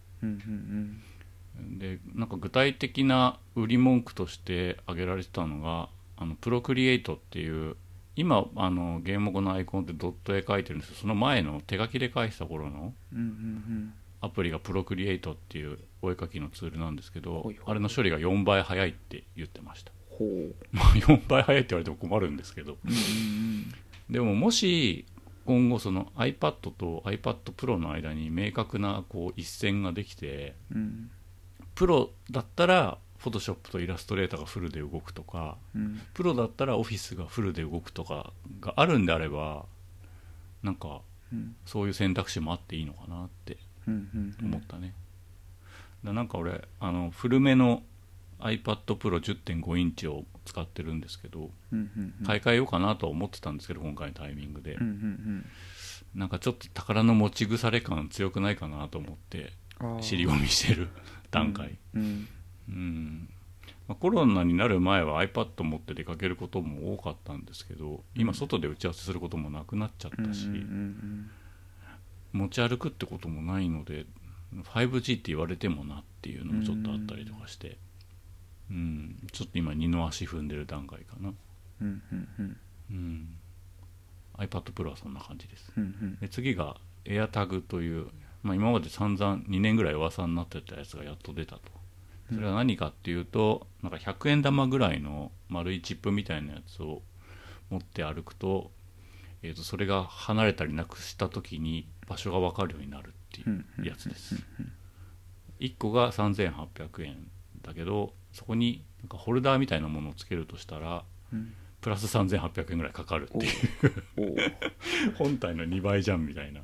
[1.81, 7.77] でなんか具体的な売り文句として挙げられてたのがあのプロクリエイトっていう
[8.17, 12.93] 今あのゲーム語のアイコンってドット絵描いてるんですけどその前の手書きで描いてた頃の
[14.21, 19.93] アプリがプロクリエイトっていうお絵描きのツールなんですけどあれの処理が4倍早いって言ってました。
[20.11, 20.55] ほう。
[20.73, 22.77] まあ4倍早いって言われても困るんですけど。
[24.11, 25.07] でももし
[25.45, 31.11] 今後その iPad と iPad Pro の間に明確なこう一線ができてうん。
[31.77, 36.01] プロだったら Photoshop とイラストレーターがフルで動くとかうん。
[36.15, 39.67] プロだったら Office がフルで動くとかがあるんであれば
[40.63, 41.01] なんか
[41.33, 41.57] うん。
[41.67, 43.59] そういう選択肢もあっていいのかなって
[44.43, 44.93] 思ったね、
[46.05, 47.83] だなんか俺あの古めの
[48.41, 51.51] iPad Pro 10.5インチを使ってるんですけど
[52.27, 55.47] 買い替えようかなとは思ってたんですけど今回のタイミングで、うんうん
[56.15, 59.53] なんかちょっと宝の持ち腐れ感強くないかなと思って
[60.01, 60.89] 尻込みしてる
[61.31, 61.77] 段階。
[61.95, 62.29] うんうん、
[62.69, 71.31] まあコロナになる前は iPad 持って出かけることも多かったんですけど今外で打ち合わせすることもなくなっちゃったし、うんうん
[72.33, 74.05] 持ち歩くってこともないので
[74.55, 77.79] 5G って言われてもなっていうのもちょっとあったりとかして、
[78.71, 81.33] うん、ちょっと今二の足踏んでる段階かな、
[81.83, 82.57] うんうんうん。
[82.91, 83.29] うん、
[84.39, 85.73] iPad Pro はそんな感じです。
[85.77, 86.17] うんうん。
[86.19, 88.09] で次が AirTag という、
[88.43, 91.61] まあ、今まで散々2年ぐらい噂になってたやつがやっと出たと
[92.33, 97.03] それは何かっていうとなんか100円玉ぐらいの丸いチップみたいなやつを
[97.71, 98.71] 持って歩くと,、
[99.43, 104.37] えー、とそれが離れたりなくした時に場所が分かるようになるっていうやつです。
[105.61, 107.29] 1個が3800円
[107.63, 111.53] だけどそこになんかホルダーみたいなものをつけるとしたらうん。
[111.81, 114.61] プラス3800円ぐらいかかるっていう。
[115.17, 116.63] 本体の2倍じゃんみたいな。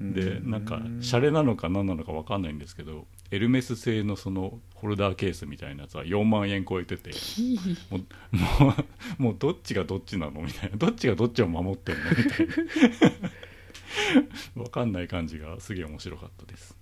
[0.00, 0.50] でうん。
[0.50, 7.10] なんかシャレなのか何なのか分かんないんですけどエルメス製のそのホルダーケースみたいなやつは4万円超えてて
[7.90, 8.74] もうも
[9.18, 12.46] うもうどっちがどっちなのみたいなどっちがどっちを守ってんのみたい
[13.20, 13.30] な。
[14.54, 16.76] 分かんない感じがすげえ面白かったです。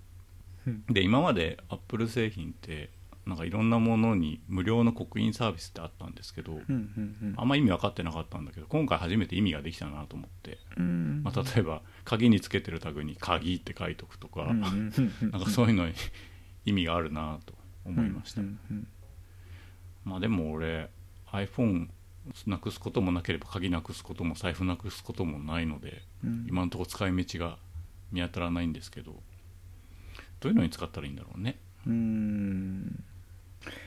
[0.66, 0.84] うん。
[0.90, 2.90] で今までアップル製品って
[3.26, 6.60] なんかいろんなものに無料の刻印サービスってあったんですけど
[7.36, 10.58] あんま意味分かってなかったんだけど今回初めて意味ができたなと思って。
[10.76, 11.22] うん。
[11.22, 14.90] まあ、例えば鍵につけてるタグに「鍵」って書いとくとか、なん
[15.32, 15.94] かそういうのに
[16.64, 18.86] 意味があるなと思いました、うんうん
[20.04, 20.90] まあでも俺
[21.32, 21.88] iPhone
[22.46, 26.46] なくすこともなければ鍵なくすことも財布なくすこともないのでうん。
[26.48, 27.58] 今のところ使い道が
[28.12, 29.12] 見当たらないんですけど
[30.40, 31.56] どういうのに使ったらいいんだろうね。
[31.86, 33.02] うん。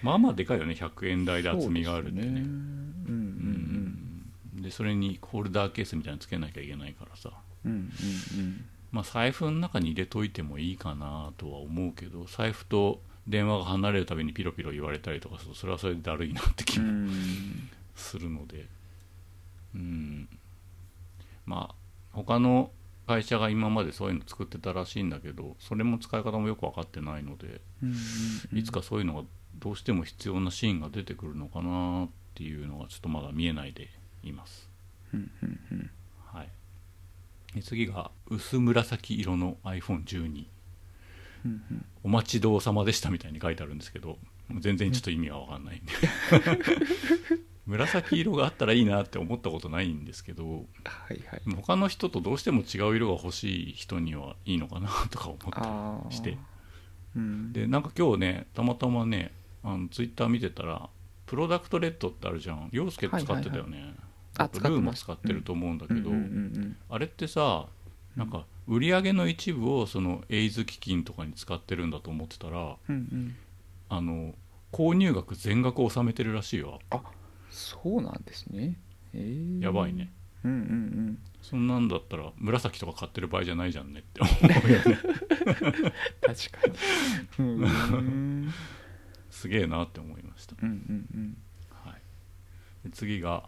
[0.02, 0.74] まあまあでかいよね。
[0.74, 2.26] 100円台で厚みがあるんうん。
[4.56, 4.62] うん。
[4.64, 7.32] でそれにホルダーケースみたいなのつけなきゃいけないからさ。
[7.64, 7.82] うんうんう
[8.42, 17.70] んまあ、財布の中に入れといてもいいかなとは思うけど財布と電話が離れるたびにピロピロ言われたりとかするとそれはそれでだるいなって気うもん。
[17.96, 18.68] するので。
[19.76, 20.30] うん。
[21.46, 21.76] まあ
[22.14, 22.72] 他の
[23.06, 27.62] 会社が今までそういうの作ってたらしいんだけどそれも使い方もよく分かってないので
[28.54, 29.24] いつかそういうのが
[29.60, 33.88] どうしても必要なシーンが出てくるのかなっていうのがちょっとまだ見えないで
[34.24, 34.70] います。
[35.14, 35.78] うんうんうん。
[35.80, 35.97] はいで
[37.62, 40.46] 次が薄紫色の iPhone12
[41.46, 41.86] うんうん。
[42.04, 44.18] お待ちどうさまでしたみたいに書いてあるんですけど
[44.60, 45.94] 全然ちょっと意味が分かんないんで。
[47.66, 51.42] 紫色があったらいいなって思ったことないんですけどはいはい。
[51.56, 56.38] 他の人とどうしても違う色が欲しい人にはいいのかなとか思ったりして。
[57.16, 57.52] うん。
[57.52, 59.34] でなんか今日ねたまたまね
[59.64, 60.90] あのツイッター見てたら
[61.26, 62.70] プロダクトレッドってあるじゃん。
[62.72, 64.07] 陽介使ってたよね、あと使って
[64.38, 64.60] ます。
[64.60, 66.24] ルーも使ってると思うんだけど、うんうんう
[66.60, 67.68] んあれってさ
[68.16, 73.36] なんか売り上げの一部をそのエイズ基金とかに使ってるんだと思ってたらうんうん。
[73.90, 74.34] あの
[74.72, 76.80] 購入額全額納めてるらしいよ
[77.50, 78.78] そうなんですね。
[79.14, 79.20] え。
[79.20, 80.12] ーやばいね。
[80.44, 84.84] うんうんそんなんだったら紫とか買ってる場合じゃないじゃんねって思うよね。
[84.86, 85.94] う ん確か
[87.38, 87.44] に。
[87.44, 88.54] うんうん
[89.32, 91.38] すげえなって思いました、うんうん。
[91.72, 92.02] はい、
[92.84, 93.48] で次が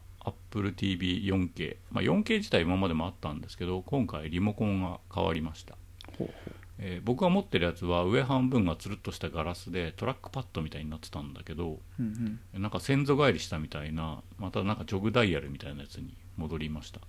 [0.51, 5.75] AppleTV4K、まあ、4K 自体今までもあったんですけど今回リモコンが変わりました、
[6.17, 6.33] ほうほ
[6.79, 12.61] えー僕が持ってるやつは上半分がつるっとしたガラスでトラックパッドみたいになってたんだけどううんうん。
[12.61, 17.01] なんか先祖返りしたみたいなまたなんかジョグダイヤルみたいなやつに戻りました。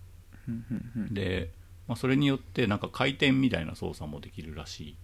[0.48, 1.14] うんうんうん。
[1.14, 1.52] で、
[1.86, 4.96] まあ、それによってなんか回転みたいな操作もできるらしい、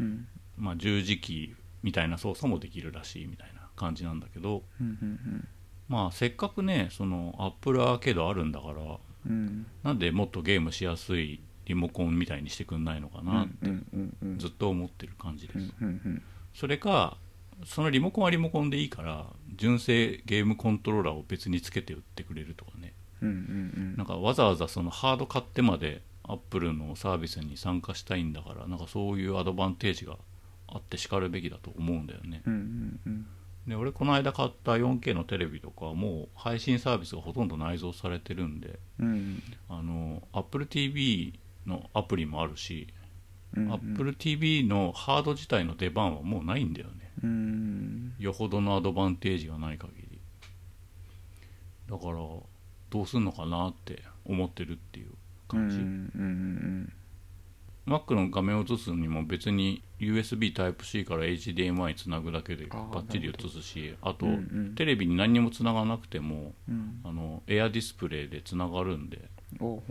[0.00, 0.28] うん。
[0.58, 5.48] まあ、十字キーみたいな操作もできるらしいみたいな感じなんだけど、うんうん
[5.92, 8.74] まあせっかくねそのアップルアーケードあるんだから
[9.26, 9.66] うん。
[9.82, 13.70] なんでもっとゲームしやすいリモコンみたいにしてくんないのかなって
[14.38, 16.22] ずっと思ってる感じです、うんうん
[16.54, 17.16] それか
[17.64, 19.24] そのリモコンはリモコンでいいから
[19.56, 22.92] 純正ゲームコントローラーを別につけて売ってくれるとかね。
[23.22, 30.16] うんうんなんかわざわざそのハード買ってまでアップルのサービスに参加したいんだからなんかそういうアドバンテージが
[30.68, 32.42] あってしかるべきだと思うんだよね。
[32.46, 33.00] うん
[33.72, 41.32] で俺この間買った 4K のテレビとかはもう配信サービスがほとんど内蔵されてるんでうんあの AppleTV
[41.66, 42.88] のアプリもあるし、
[43.56, 43.72] うんうん。
[43.72, 47.12] AppleTV のハード自体の出番はもうないんだよね。
[47.22, 48.12] うん。
[48.18, 50.18] よほどのアドバンテージがない限り。
[51.88, 52.42] だからど
[52.94, 55.12] うすんのかなって思ってるっていう
[55.46, 55.86] 感じ、うんう
[56.18, 56.92] ん
[57.86, 64.74] Mac の画面を映すにも別に USB Type-C から HDMI につなぐだけでバッチリ映すしあと、うんうん。
[64.76, 69.28] テレビに何にもつながなくてもうんあのエアディスプレイでつながるんで、
[69.60, 69.82] お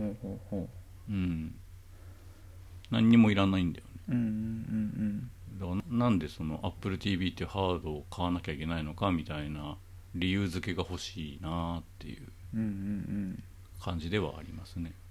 [1.08, 1.54] うん、
[2.90, 3.90] 何にもいらないんだよね。
[4.08, 9.76] ううんうんだからなんでその AppleTV っていうハードを買わなきゃいけないのかみたいな
[10.14, 13.42] 理由付けが欲しいなっていううんうんうん。
[13.80, 15.01] 感じではありますね、はい、うん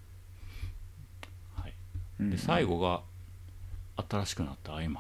[2.29, 3.01] で最後が
[4.10, 4.97] 新しくなった iMac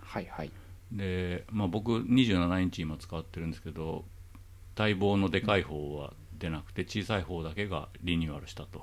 [0.00, 0.50] はいはい。
[0.92, 4.04] で、まあ、僕27インチ今使ってるんですけど
[4.76, 8.82] 待望のでかい方は出なくて小さい方だけがリニューアルしたと。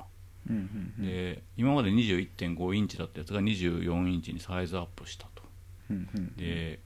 [0.49, 1.05] うんうんうん。
[1.05, 5.43] で今まで21.5インチだったやつが24インチにサイズアップしたと。
[5.89, 6.79] うんうんで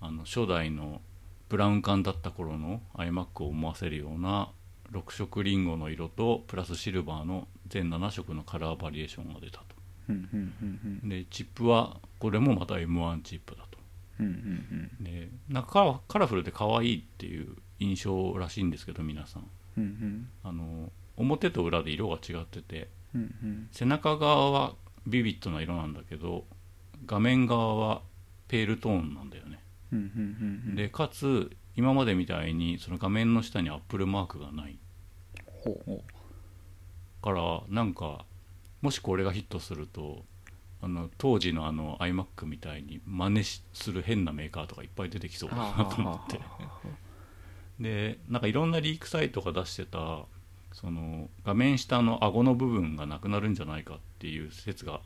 [0.00, 1.00] あの初代の
[1.48, 4.50] ブラウン管だった頃の iMac を思わせるような
[4.92, 9.65] 6色リンゴの色とプラスシルバーの全7色のカラーバリエーションが出たと
[11.04, 13.78] でチップはこれもまた M1 チップだと。
[14.20, 19.50] うんうんでなんかカラフルで可愛いっていう印象らしいんですけど皆さん。
[19.78, 20.28] うんうん。
[20.42, 23.68] あの表と裏で色が違っててうんうん。
[23.72, 24.74] 背中側は
[25.06, 26.44] ビビッドな色なんだけど
[27.06, 28.02] 画面側は
[28.48, 29.60] ペールトーンなんだよね。
[29.92, 34.78] うんうんうんでかつ今までみたいにその画面の下にアップルマークがない。
[35.46, 36.04] ほうほ
[37.22, 38.24] からなんか
[38.86, 40.22] もしこれがヒットすると
[40.80, 46.40] あの当時のあの iMac みたいに真似しする変なメーカーとかいっぱい出てきそううだなと思って。
[47.80, 50.24] でなんかいろんなリークサイトが出してた
[50.72, 55.00] その画面下の顎の部分がなくなるんじゃないかっていう説が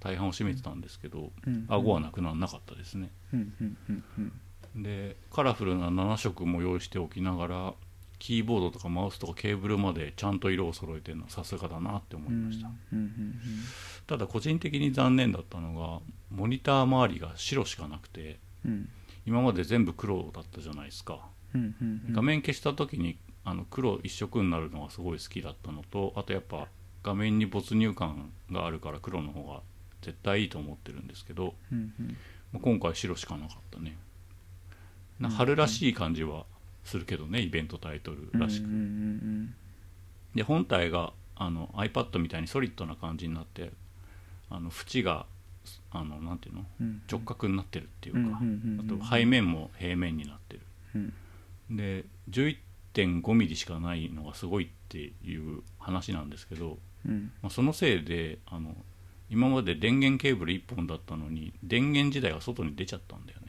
[0.00, 3.10] 大半を占めてたんですけど、うん顎はなくならなかったですね。
[3.34, 4.32] うんうん
[4.82, 7.74] でカラフルな7色も用意しておきながら
[8.18, 12.68] キーボードとかマウスとかケーブルまでちゃんと色を揃えてるのはさすがだなって思いました、
[14.06, 16.00] ただ個人的に残念だったのが
[16.30, 18.72] モニター周りが白しかなくてうん。
[18.72, 18.88] うん
[19.28, 21.20] 今まで全部黒だったじゃないですか。
[22.12, 26.66] 画面消した時にあの黒一色になるのがすごい好きだったのとあとやっぱ
[27.02, 29.60] 画面に没入感があるから黒の方が
[30.00, 32.16] 絶対いいと思ってるんですけどうんうん。
[32.52, 33.98] まあ今回白しかなかったね。
[35.20, 36.46] な春らしい感じは
[36.88, 38.64] するけどねイベントタイトルらしく。
[38.64, 39.54] うんうん
[40.34, 43.72] で本体があの iPad みたいにソリッドな感じになって
[44.50, 45.26] あの縁が
[45.90, 46.66] あのなんていうの？
[46.80, 47.02] うんうん。
[47.10, 48.20] 直角になってるっていうか。
[48.20, 50.60] うんうんうんうんあと背面も平面になってる。
[50.94, 51.76] うん。
[51.76, 57.32] で11.5ミリしかないのがすごいっていう話なんですけど、うん。
[57.42, 58.74] まあ、そのせいであの
[59.30, 63.47] 今まで電源ケーブル1本だったのに電源自体が外に出ちゃったんだよね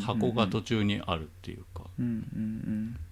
[0.00, 1.84] 箱が途中にあるっていうか。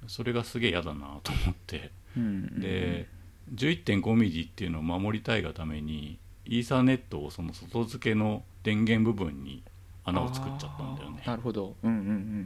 [0.07, 1.91] それがすげえ嫌だなと思って。
[2.17, 3.07] で
[3.55, 9.63] 11.5ミリっていうのを守りたいがためにイーサーネットをその外付けの電源部分に
[10.05, 11.23] 穴を作っちゃったんだよね。
[11.27, 11.77] なるほど。
[11.83, 11.99] うんうん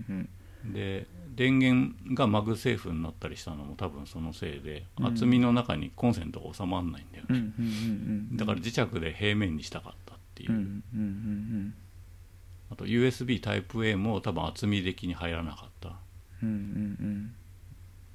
[0.08, 0.28] うん
[0.64, 0.72] うん。
[0.72, 5.06] で電源が MagSafe になったりしたのも多分そのせいでうん。
[5.06, 7.52] 厚みの中にコンセントが収まらないんだよね、
[8.34, 11.74] だから磁石で平面にしたかったっていう、うんうんうん
[12.72, 15.96] あと USB Type-A も多分厚み的に入らなかった。
[16.42, 16.58] うんうんう
[17.06, 17.34] ん。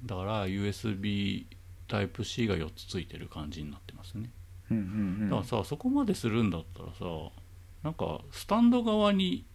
[0.04, 1.46] だから USB
[1.88, 4.30] Type-C が4つついてる感じになってますね。
[4.70, 4.86] うんうんう
[5.26, 5.30] ん。
[5.30, 7.04] だからさそこまでするんだったらさ
[7.84, 9.46] なんかスタンド側に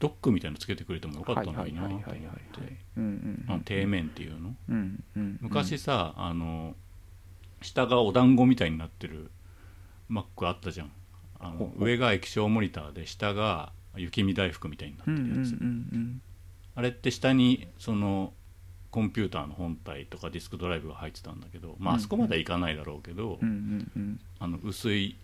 [0.00, 4.56] ドックみたいのつけてくれてもよかったのになと思っはいはいはいはいはいて底面っていうの。
[4.68, 6.74] うんうん昔さあの
[7.62, 9.30] 下がお団子みたいになってる
[10.10, 10.92] Mac あったじゃん。
[11.38, 16.22] あの上が液晶モニターで下が雪見大福みたいになってるやつ、うん
[16.76, 18.32] あれって下にその
[18.90, 23.38] コンピューターの本体とかディスクドライブが入ってたんだけどまあそこまではいかないだろうけど、
[24.40, 25.16] あの薄い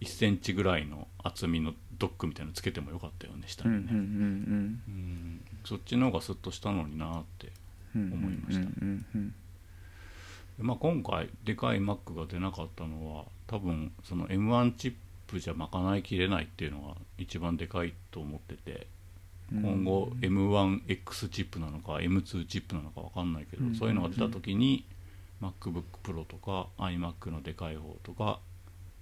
[0.00, 7.52] 1センチぐらいの厚みのドックみたいなのつけてもよかったよね下にね、うんそっちの方がスッとしたのになって
[7.94, 8.66] うん思いました。
[10.58, 14.94] まあ、今回でかい Mac が出なかったのは多分その M1 チッ
[15.30, 18.86] プじゃ賄いきれないっていうのが一番でかいと思ってて
[19.52, 19.62] うん。
[19.62, 23.74] 今後 M1X チップなのか M2 チップなのか分かんないけど、うん。
[23.74, 24.84] そういうのが出た時に
[25.42, 28.40] MacBookPro とか iMac のでかい方とか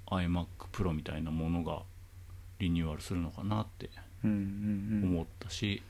[0.06, 1.82] iMacPro みたいなものが
[2.58, 3.90] リニューアルするのかなって
[4.22, 5.82] 思ったし、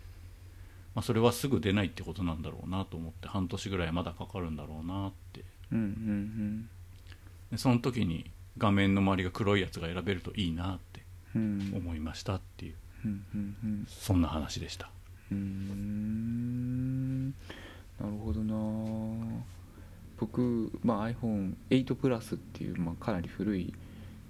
[0.95, 5.45] まあ、それはすぐ出ないってことなんだろうなと思って半年ぐらいまだかかるんだろうなって。
[7.57, 11.03] その時に画面の周りが黒いやつが選べるといいなって
[11.35, 12.75] 思いましたっていう。
[13.05, 14.91] うんそんな話でした。
[15.31, 17.29] うん。
[17.29, 17.35] な
[18.01, 18.55] るほどな
[20.19, 23.73] 僕、まあ、iPhone8 プラスっていう、まあ、かなり古い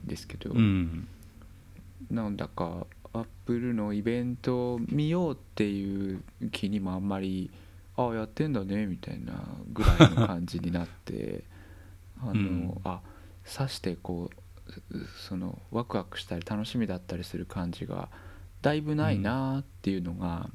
[0.04, 1.08] ですけど、うん。
[2.10, 2.36] なん。
[2.36, 6.22] だかアップルのイベントを見ようっていう
[6.52, 7.08] 気にもあん。
[7.08, 7.50] まり
[7.96, 8.52] ああやってん。
[8.52, 11.42] だねみたいなぐらいの感じになって
[12.20, 12.78] あの、うん。
[12.84, 13.00] あ
[13.48, 18.08] さしてこうそのワクワクしたり楽しみだったりする感じが
[18.62, 20.48] だいぶないなっていうのが、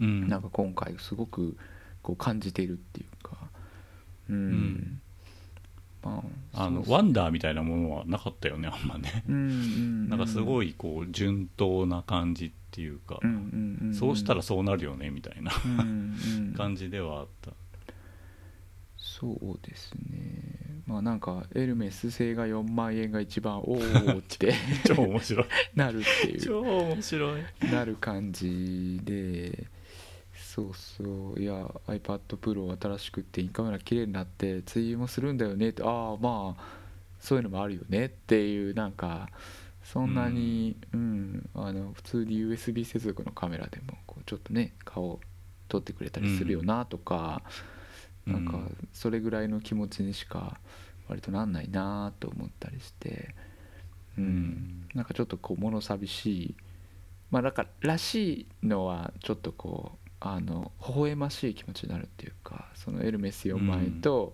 [0.00, 0.28] うん。
[0.28, 1.56] なんか今回すごく
[2.02, 3.36] こう感じているっていうか。
[4.30, 5.00] うん、ん。
[6.02, 6.22] ま
[6.54, 9.24] ああのワンダーみたいなものはなかったよねあんまね。
[9.28, 13.94] うんうんなんかすごい、いこう順当な感じっていうか、うんうんうんん。
[13.94, 16.54] そうしたらそうなるよねみたいなうんうん。
[16.56, 17.52] 感じではあった。
[18.96, 23.80] そうですねまあなんかエルメス製が4万円が一番おおっ
[24.28, 24.54] て
[24.86, 25.46] 超面白い。
[25.74, 26.40] なるっていう。
[26.40, 27.42] 超面白い。
[27.72, 29.66] なる感じで
[30.34, 31.40] そうそう。
[31.40, 31.54] いや
[31.88, 35.82] iPad Pro 新しくってインカメラ綺麗になって追油もするんだよねって。
[35.82, 36.64] ああまあ
[37.18, 39.28] そういうのもあるよねっていうなんか
[39.82, 41.50] そんなに、うん。
[41.54, 45.20] あの普通に USB 接続のカメラでもこうちょっとね顔
[45.68, 47.42] 撮ってくれたりするよなとか、
[48.26, 50.58] なんかうんそれぐらいの気持ちにしか
[51.08, 53.34] 割となんないなと思ったりして、
[54.18, 54.24] うん。
[54.24, 54.88] うん。
[54.94, 56.54] なんかちょっとこう物寂しい。
[57.30, 64.32] まあなんからしいのはちょっとこうあの微笑ましい気持ちになるっていうかそのエルメス4万円と、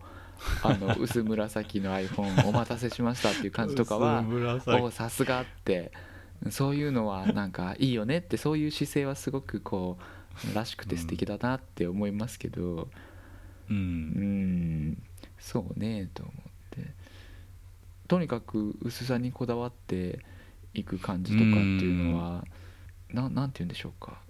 [0.63, 4.25] あの薄紫の iPhone お待たせしましたっていう感じとかは
[4.83, 5.93] おさすがって。
[6.51, 9.97] そういうのはなんかいいよねってそういう姿勢はすごくこ
[10.53, 12.89] うらしくて素敵だなって思いますけど
[13.73, 13.79] うう
[14.25, 14.91] ん。
[14.91, 15.03] ん
[15.39, 16.35] そうねと思っ
[16.71, 16.95] て。
[18.09, 20.21] とにかく薄さにこだわって
[20.75, 22.45] いく感じとかっていうのは
[23.11, 24.21] ななんて言うんでしょうか。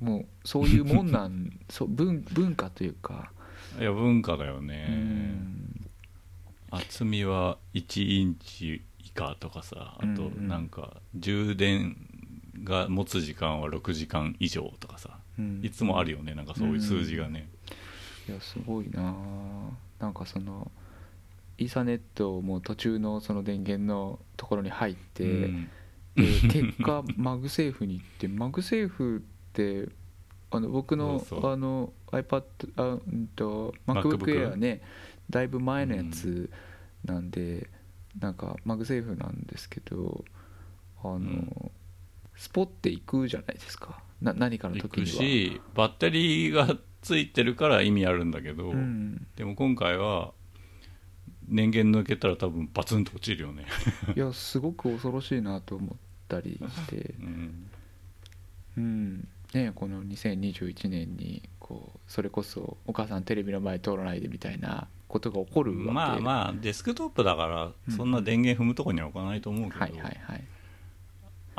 [0.00, 3.32] もうそういうもんなん そう文文化というか、
[3.80, 5.86] いや文化だようねん。
[6.70, 11.96] 厚みは1インチ以下とかさあとなんか充電
[12.62, 15.18] が持つ時間は6時間以上とかさ。
[15.38, 15.60] うん。
[15.64, 17.48] いつもあるよねなんかそういう数字がね
[18.28, 19.14] いやすごいな。
[19.14, 19.14] あ
[19.98, 20.70] なんかその
[21.56, 25.68] イーサネットも途中のその電源のところに入って、うん。
[26.14, 29.88] で結果 MagSafe に行って MagSafe って
[30.50, 32.42] あの僕のあの iPad
[32.76, 34.82] あうんと MacBook Air ね
[35.30, 36.50] だいぶ前のやつ
[37.04, 37.68] なんで、
[38.18, 40.24] なんか MagSafe なんですけど
[41.02, 41.70] あの、ん。
[42.34, 44.00] スポって行くじゃないですか。
[44.20, 45.06] な何かの時には。
[45.08, 46.76] しバッテリーが
[47.08, 50.32] ついてるから意味あるんだけど、うん、でも今回は
[51.48, 53.64] 電源抜けたら多分バツンと落ちるよね、
[54.14, 55.96] いやすごく恐ろしいなと思っ
[56.28, 57.14] たりして。
[57.18, 57.70] うん。
[58.76, 59.28] うん。
[59.54, 65.90] ね、この2021年にこうそれこそお母さんテレビの前通らないでみたいなことが起こるわけ。
[65.90, 70.44] まあまあデスクトップだからうんそんな電源踏むとこには置かないと思うけど、はいはいはい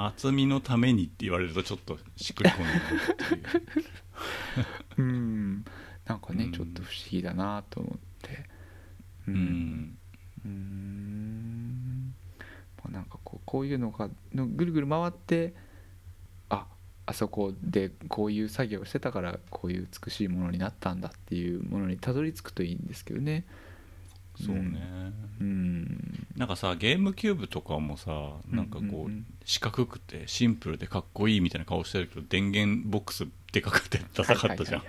[0.08, 2.80] 厚みのためにって言われるとちょっとしっくりこないっ
[3.16, 4.66] ていう
[4.98, 5.66] うん。
[6.06, 8.46] なんかね、うんちょっと不思議だなと思って。
[9.28, 9.98] ううん。
[10.46, 12.16] うーん。
[12.78, 15.54] まあなんかこうこういうのがのぐるぐる回って
[16.50, 16.66] あ
[17.06, 23.46] あそこでこういう作業をしてたからこういう美しいものになったんだっていうものにたどり着くといいんですけどね
[24.46, 25.12] そうね、
[25.42, 26.28] うん。
[26.38, 28.12] なんかさゲームキューブとかもさ
[28.50, 29.12] なんかこう,、
[29.46, 34.82] 四角くてシンプルでかっこいいみたいな顔してるけど電源ボックスでかくてダサかったじゃん。
[34.82, 34.84] あ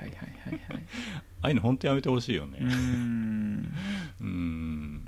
[1.46, 2.58] あいうの本当やめてほしいよね。
[2.60, 3.74] うーん。
[4.20, 5.04] うん。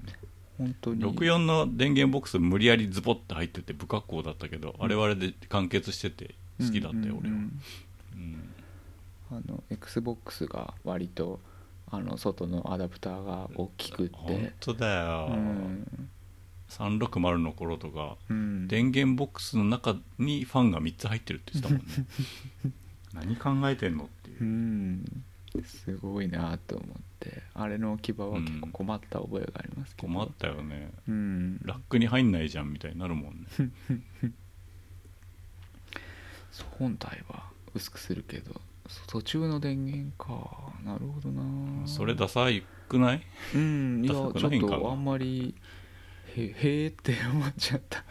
[0.58, 1.04] 本当に。
[1.04, 7.36] 64の電源ボックス無理やりズボッて入ってて不格好だったけど、あれはあれで完結してて好きだったよ、俺は、
[9.30, 11.40] あの XBOX が割と
[11.94, 16.10] あの外のアダプターが大きくっ本て当だよ、うん。
[16.70, 18.66] 360の頃とかうん。
[18.66, 21.92] 電源ボックスの中にファンが3つ入ってるって言ってたもんね。
[23.12, 24.42] 何考えてんのっていう。
[24.42, 25.04] う、ん。
[25.66, 27.42] すごいなと思って。
[27.52, 30.90] あれの置き場は結構困った覚えがありますけど、困ったよね。
[31.06, 31.60] うん。
[31.62, 33.46] ラックに入んないじゃんみたいになるもんね。
[36.78, 38.60] 本体は薄くするけど
[39.06, 40.72] 途中の電源か。
[40.84, 41.86] なるほどな。
[41.86, 43.22] それダサいくない？
[43.54, 45.54] うんいやちダょっとあんまり
[46.36, 48.04] へ へーって思っちゃった。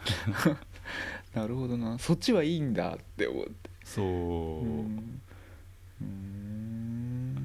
[1.38, 1.98] なるほどな。
[1.98, 3.52] そっちはいいんだって思って。
[3.84, 4.04] そう、
[4.64, 5.20] うん。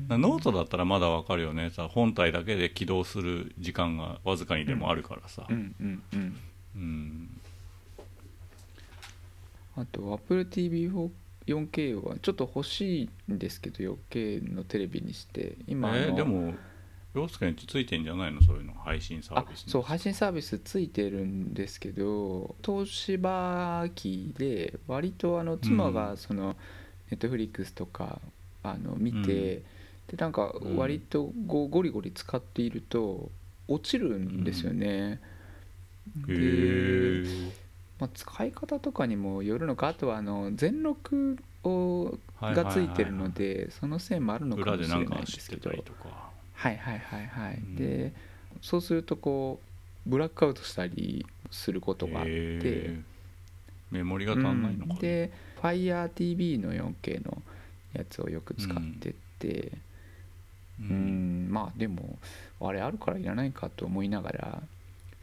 [0.10, 1.70] ノートだったらまだわかるよね。
[1.70, 5.46] さ本体だけで起動する時間がわずかにでもあるからさ。
[5.50, 6.38] うんうんうん。
[6.76, 7.42] うん。
[9.76, 10.10] あと
[11.48, 16.54] AppleTV4K はちょっと欲しいんですけど 4K のテレビにして今えーでも
[17.16, 18.44] 洋介についてんじゃないの？
[18.44, 19.72] そういうの配信サーあビスに。
[19.72, 25.94] そう配信サービスついてるんですけど東芝機で割とあの妻うん。
[25.94, 26.56] がその
[27.10, 28.20] ネットフリックスとか
[28.62, 29.24] あの見て、うん。
[29.24, 29.64] で
[30.18, 33.32] なんか割とゴゴリゴリ使っていると
[33.68, 35.20] 落ちるんですよね、
[36.30, 37.67] へでえ
[38.00, 45.70] まあ、使い方とかにもよるのかあとはあの全録をがついてるのでそのせいもあるのかもしれないですけど。
[45.70, 45.76] は
[46.72, 48.14] いはいはいはい、うんで
[48.62, 49.60] そうするとこ
[50.06, 52.96] うブラックアウトしたりすることがあって、
[53.92, 55.02] メモリが足んないのかな、うん。
[55.02, 55.32] で
[55.62, 57.42] FireTV の 4K の
[57.94, 59.72] やつをよく使ってて。
[60.80, 61.48] ううん。
[61.50, 61.52] ん。
[61.52, 62.18] まあでも
[62.62, 64.64] あれあるからいらないかと思いながら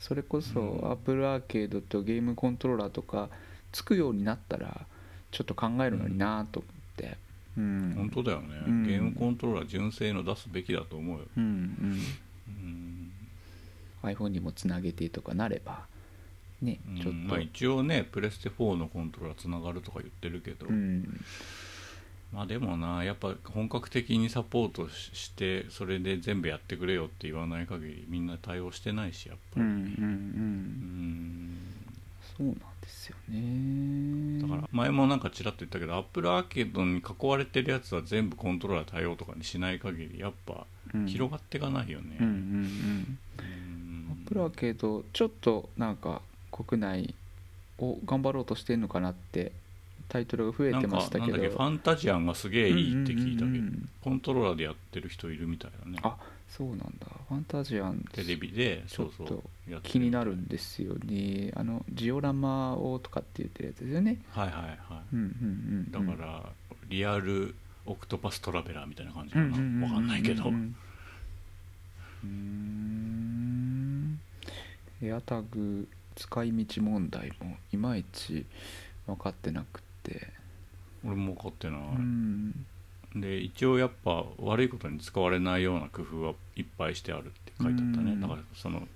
[0.06, 0.92] それこそうん。
[0.92, 3.30] Apple アーケードとゲームコントローラーとか
[3.72, 4.86] つくようになったら
[5.30, 7.16] ちょっと考えるのになと思って。
[7.56, 7.94] うん。
[7.96, 8.86] 本当だよね、うん。
[8.86, 12.00] ゲームコントローラー純正の出すべきだと思うよ、うんうん。
[14.04, 15.86] うん、iPhone にもつなげてとかなれば
[16.60, 17.00] ねうん。
[17.00, 21.20] ちょっと、まあ、一応ねプレステ4のコントローラーつながるとか言ってるけど、うん
[22.34, 29.84] まあでもなやっぱ本格的にサポートししてそれで全部やってくれよって言わない限りみんな対応してないしやっぱり、うんうんううん。
[31.46, 31.58] ん
[32.36, 34.42] そうなんですよね。
[34.42, 41.06] だから前もなんかちらっと言ったけどアップルアーケードに囲われてるやつは全部コントローラー対応とかにしない限りやっぱうん。
[41.06, 43.18] 広がっていかないよね、うんうんうん。
[43.38, 44.08] うん。
[44.10, 46.20] アップルアーケードちょっとなんか
[46.50, 47.14] 国内
[47.78, 49.52] を頑張ろうとしてんのかなって
[50.08, 51.38] タイトルが増えてましたけど。
[51.38, 53.64] ファンタジアンがすげえいいって聞いたけど、うんうんうん。
[53.64, 55.98] うんコントローラーでやってる人いるみたいだね。
[56.02, 57.06] あそうなんだ。
[57.28, 59.42] ファンタジアンテレビでちょっと
[59.82, 61.50] 気になるんですよね。
[61.56, 64.20] あのジオラマをとかって言ってるやつですよね。
[64.30, 64.76] はいはいはい。
[65.14, 66.06] うんうんだうん。
[66.06, 66.50] から、
[66.88, 67.54] リアル
[67.86, 70.50] オクトパストラベラーみたいな感じかな、うんうんうんわかんないけど、う
[72.26, 74.20] ん。
[75.02, 78.46] エアタグ使い道問題もいまいち
[79.06, 79.93] 分かってなくて
[81.04, 82.66] 俺も分かってない、うん。
[83.14, 88.20] で一応やっぱ悪いことに使われないような工夫はいっぱいしてあるって書いてあったね、うん。
[88.20, 88.86] だからその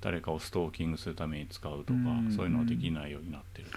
[0.00, 2.32] 誰かをストーキングするために使うとか、うん。
[2.34, 3.68] そういうのはできないようになってる。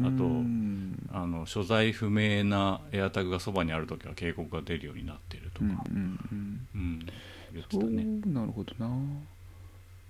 [0.00, 1.08] あとうん。
[1.12, 7.06] あの所在不明なエアタグがそばにあるときは警告が出るようになってるとか、うん
[7.52, 8.86] 言ってそうたねなるほどな。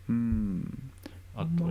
[0.09, 0.91] うん
[1.41, 1.64] あと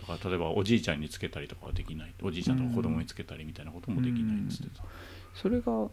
[0.00, 2.14] だから例えばおじいちゃんにつけたりとかはできない。
[2.22, 4.84] おじいちゃんとか子供につけたりみたいなこともできないっつってた、
[5.34, 5.88] それが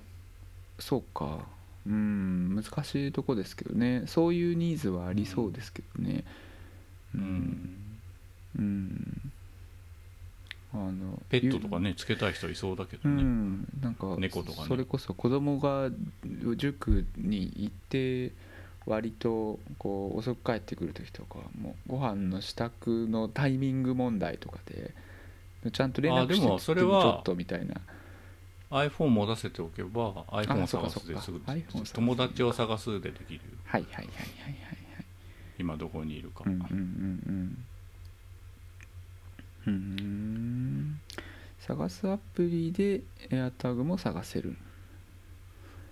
[0.80, 1.46] そうか。
[1.86, 4.04] うん難しいとこですけどね。
[4.06, 6.24] そういうニーズはありそうですけどね。
[7.16, 7.78] うん。
[8.58, 9.32] うん。
[10.72, 13.68] あのペットとかねつけたい人いそうだけうどね、ん。
[13.82, 14.68] なんか猫とかね。
[14.68, 15.90] それこそ子供が
[16.58, 18.34] 塾に行って
[18.86, 24.94] 割とこう遅く帰ってくる時とかもうご飯の支度のタイミング問題とかで
[25.72, 27.76] ちゃんと連絡してもそれはちょっとみたいな。
[28.72, 31.42] iPhone 持たせておけば iPhone を探すですぐ
[31.94, 33.40] 友達を探すでできる。
[33.40, 35.06] よはいはいはいはいはいはい。
[35.58, 37.66] 今どこにいるか、うんうんうんうん。
[39.68, 41.02] うーん
[41.60, 44.56] 探すアプリで AirTag も探せる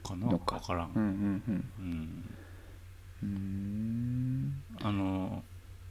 [0.04, 0.28] かな？
[0.28, 0.60] 分のか。
[0.60, 1.72] からん、うんうんうん。
[1.80, 2.37] うん
[3.24, 4.64] うーん。
[4.82, 5.44] あの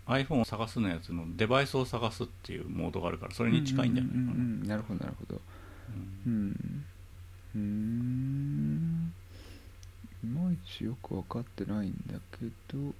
[0.06, 4.68] iPhone を探すのやつのデバイスを探すっていうモードがあるからそれに近いんじゃないかな、うんうんうんうん。
[4.68, 5.40] なるほどなるほど。
[6.26, 6.84] うん。
[7.54, 9.12] うーん。
[10.24, 12.94] いまいちよく分かってないんだけど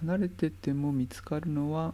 [0.00, 1.92] 離れてても見つかるのは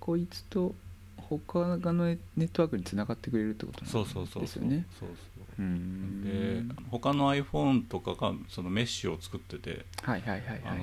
[0.00, 0.74] こいつと
[1.16, 4.42] 他のネットワークにつながってくれるってことそうそうそうそう。
[4.42, 5.31] ですよねそううーそう。
[5.31, 9.84] んで他の iPhone とかがそのメッシュを作ってて、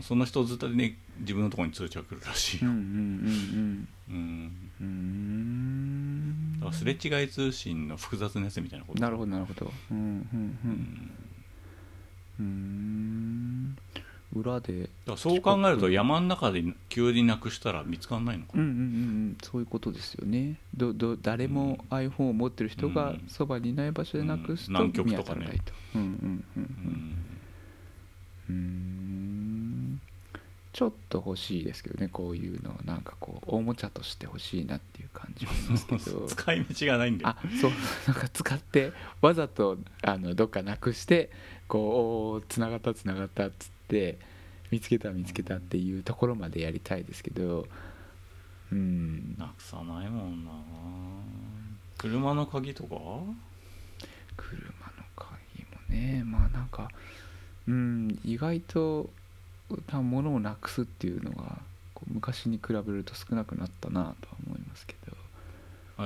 [0.02, 2.88] その人ずっとね自分のところに通知が来るらしいよ、うんうんうん
[4.10, 4.14] うん。
[4.14, 4.72] うん。
[4.80, 6.60] うーん。
[6.60, 9.02] だからすれ違い通信の複雑なやつみたいなこと。
[9.02, 9.72] なるほどなるほど。
[9.92, 10.08] うんうんう
[10.66, 10.72] うん。
[10.72, 11.12] ん
[12.40, 13.78] うーん
[14.34, 18.78] 裏でそう考えると山の中で急になくしたら見つかんないのかうんうんうんう
[19.32, 19.38] ん。
[19.42, 20.60] そういうことですよね。
[20.78, 23.24] どど誰も iPhone を持ってる人がうん。
[23.28, 25.74] そばにいない場所でなくすと見当たらないと。
[25.96, 26.08] うんうん
[26.58, 26.68] うんう
[28.50, 28.52] うん。
[28.52, 28.56] んうー
[29.96, 30.02] ん。
[30.72, 32.08] ちょっと欲しいですけどね。
[32.10, 36.26] こういうのなんかこうおもちゃとして欲しいなっていう感じはしますけど。
[36.30, 37.30] 使い道がないんだよ。
[37.30, 37.72] あそう。
[38.08, 41.32] なんか使ってわざとあのどっかなくして
[41.68, 43.79] こうつながったつながったっつって
[44.72, 47.68] 見つけた見つけたっていうところまでやりたいですけど
[48.72, 49.36] うん。
[49.38, 50.52] なくさないもんな。
[51.98, 52.90] 車の鍵とか？
[54.38, 54.58] 車
[54.98, 55.34] の鍵
[55.74, 56.90] もねまあなんか
[57.68, 59.10] うん意外と
[59.92, 61.60] な物をなくすっていうのが
[62.08, 64.59] 昔に比べると少なくなったなとは思い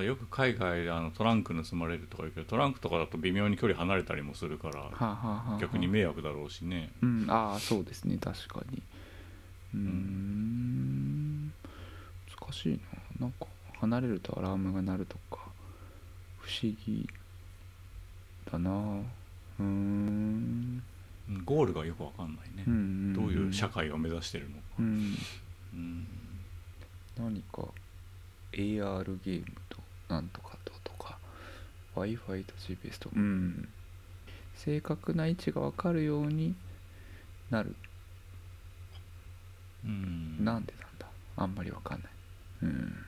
[0.01, 6.91] よく海外であのトランク盗まれるとか言うけどトランクとかだと微妙に距離離れたりもするからはあ、はあはあはあ、逆に迷惑だろうしね。
[7.01, 7.25] うん。
[7.29, 8.17] ああそうですね。
[8.17, 8.81] 確かに。
[9.75, 11.53] うーん。
[12.41, 12.79] 難しい
[13.19, 13.27] な。
[13.27, 13.45] なんか
[13.79, 15.41] 離れるとアラームが鳴るとか
[16.39, 17.07] 不思議
[18.51, 18.71] だな。
[18.71, 20.83] うーん。
[21.29, 25.15] うんゴールがよくわかんないね、うんうんどういう社会を目指してるのか、うん。
[25.73, 26.07] うん。
[27.17, 27.63] 何か
[28.51, 29.45] AR ゲーム。
[29.45, 29.61] と
[30.13, 31.17] なんとかととか
[31.95, 33.67] w i f i と GPS とうん。
[34.55, 36.53] 正確な位置が分かるように
[37.49, 37.75] なる。
[39.83, 40.45] うん。
[40.45, 41.07] なんでなんだ？
[41.37, 42.09] あんまり分かんない。
[42.61, 43.05] うん。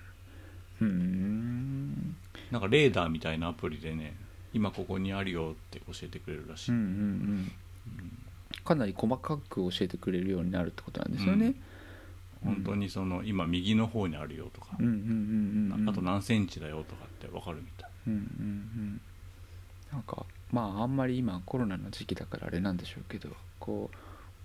[0.81, 2.15] うーん。
[2.51, 4.15] なんかレーダーみたいなアプリでね
[4.53, 7.51] 今ここにあるよって教えてくれるらしい、うんうんうん。
[8.63, 11.53] かなり細かく教えてくれるようになるってことなんですよね、
[12.45, 17.89] 本当にその今右の方にあるよとか、あと何センチだよとかって分かるみたい。
[18.07, 19.01] うんうんうん
[19.91, 23.29] なんかまああんまり今コロナの時期だからあれなんでしょうけど
[23.59, 23.89] こ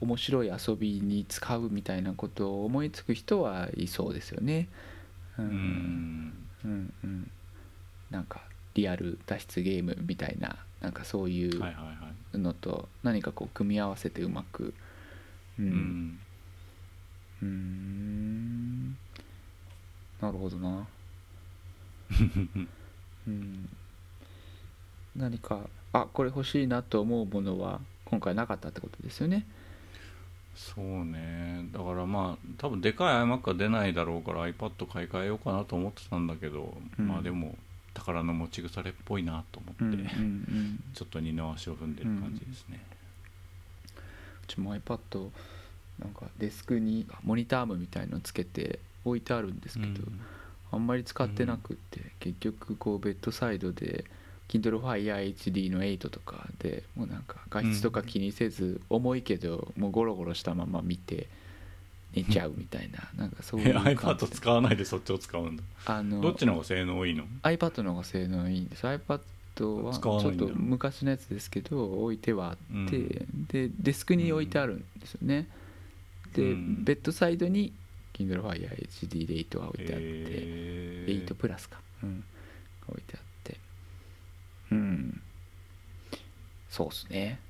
[0.01, 4.69] う面白い遊びに使うみたいなことを思いつく人はいそうですよね。
[5.39, 5.49] ううん。
[5.49, 6.33] ん
[6.65, 7.31] うんうん。
[8.11, 8.43] なんか
[8.75, 11.61] リアル脱出ゲームみたいななんかそういう
[12.35, 14.75] のと何かこう組み合わせてうまく
[15.59, 16.19] ううんん
[17.43, 18.91] うーん。
[20.21, 20.87] なるほどな。
[23.27, 23.69] うん。
[25.17, 29.47] 何かあこれ欲しいなと思うものは今回なかったってことですよね。
[30.55, 31.69] そうね。
[31.73, 37.09] だからまあ多分でかい iMac が出ないだろうから iPad 買い替えようかなと思ってたんだけど、うん。
[37.09, 37.57] まあでも
[37.95, 40.85] 宝の持ち腐れっぽいなと思って、うんうんうん。
[40.95, 42.85] ちょっと二の足を踏んでる感じですね、
[43.97, 45.31] うちも iPad
[46.01, 50.03] なんかデスクにモニタームみたいのつけて置いてあるんですけど、
[50.73, 54.05] あんまり使ってなくって、結局こうベッドサイドで
[54.49, 61.29] Kindle Fire HD の8とかでもうなんか画質とか気にせず、重いけどもうゴロゴロしたまま見て
[62.15, 63.91] 寝ちゃうみたいななんかそういえう感じ。
[63.91, 65.63] iPad 使わないでそっちを使うんだ。
[65.87, 68.85] あのどっちの方が性能いいの？iPad の方が性能いいんです。
[68.85, 69.21] iPad
[69.61, 73.47] はちょっと昔のやつですけど置いてはあって、うん。
[73.47, 75.49] でデスクに置いてあるんですよね、
[76.35, 76.85] で、うん。
[76.85, 77.73] ベッドサイドに
[78.13, 81.27] Kindle Fire HD で8が置いてあって、えー。
[81.27, 82.25] 8プラスか、うん、
[82.89, 83.57] 置いてあって。
[84.73, 85.21] うん。
[86.69, 87.41] そうっすね。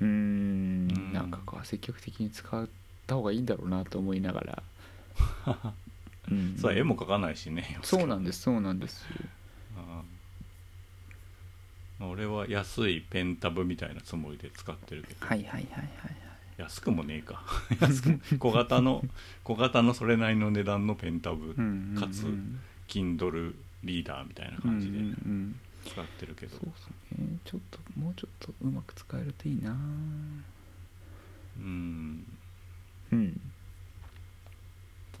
[0.00, 0.10] うーん。
[0.10, 1.12] うん。
[1.12, 2.68] なんかこう積極的に使っ
[3.06, 4.62] た方がいいんだろうなと思いながら、
[6.30, 7.78] うん、そう絵も描かないしね。
[7.82, 8.42] そうなんです。
[8.42, 9.06] そうなんです。
[12.00, 15.26] 俺は安いペンタブみたいなつもりで使ってるけど。
[15.26, 16.21] はいはいはいはい
[16.58, 17.42] 安くもねえか。
[17.80, 19.04] 安くも小型の
[19.44, 22.26] 小型のそれなりの値段のペンタブうんうんうんかつ
[22.88, 25.60] Kindle リーダーみたいな感じでうんうんうん。
[25.84, 26.56] 使ってるけど。
[26.56, 26.88] そうです
[27.20, 27.38] ね。
[27.44, 29.72] ちょっともうちょっとうまく使えるといいな。
[31.58, 32.26] うん。
[33.12, 33.40] うん。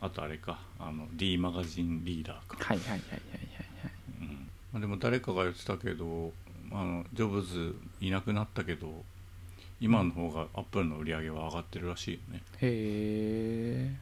[0.00, 0.60] あとあれか。
[0.78, 3.92] あの D マガジンリーダーか、はいはいはいはいはいはい。
[4.20, 4.28] うん。
[4.72, 6.32] まあ、でも誰かが言ってたけど
[6.70, 9.04] あのジョブズいなくなったけど
[9.82, 12.40] 今の方がアップルの売り上げは上がってるらしいよね。
[12.60, 13.96] へえ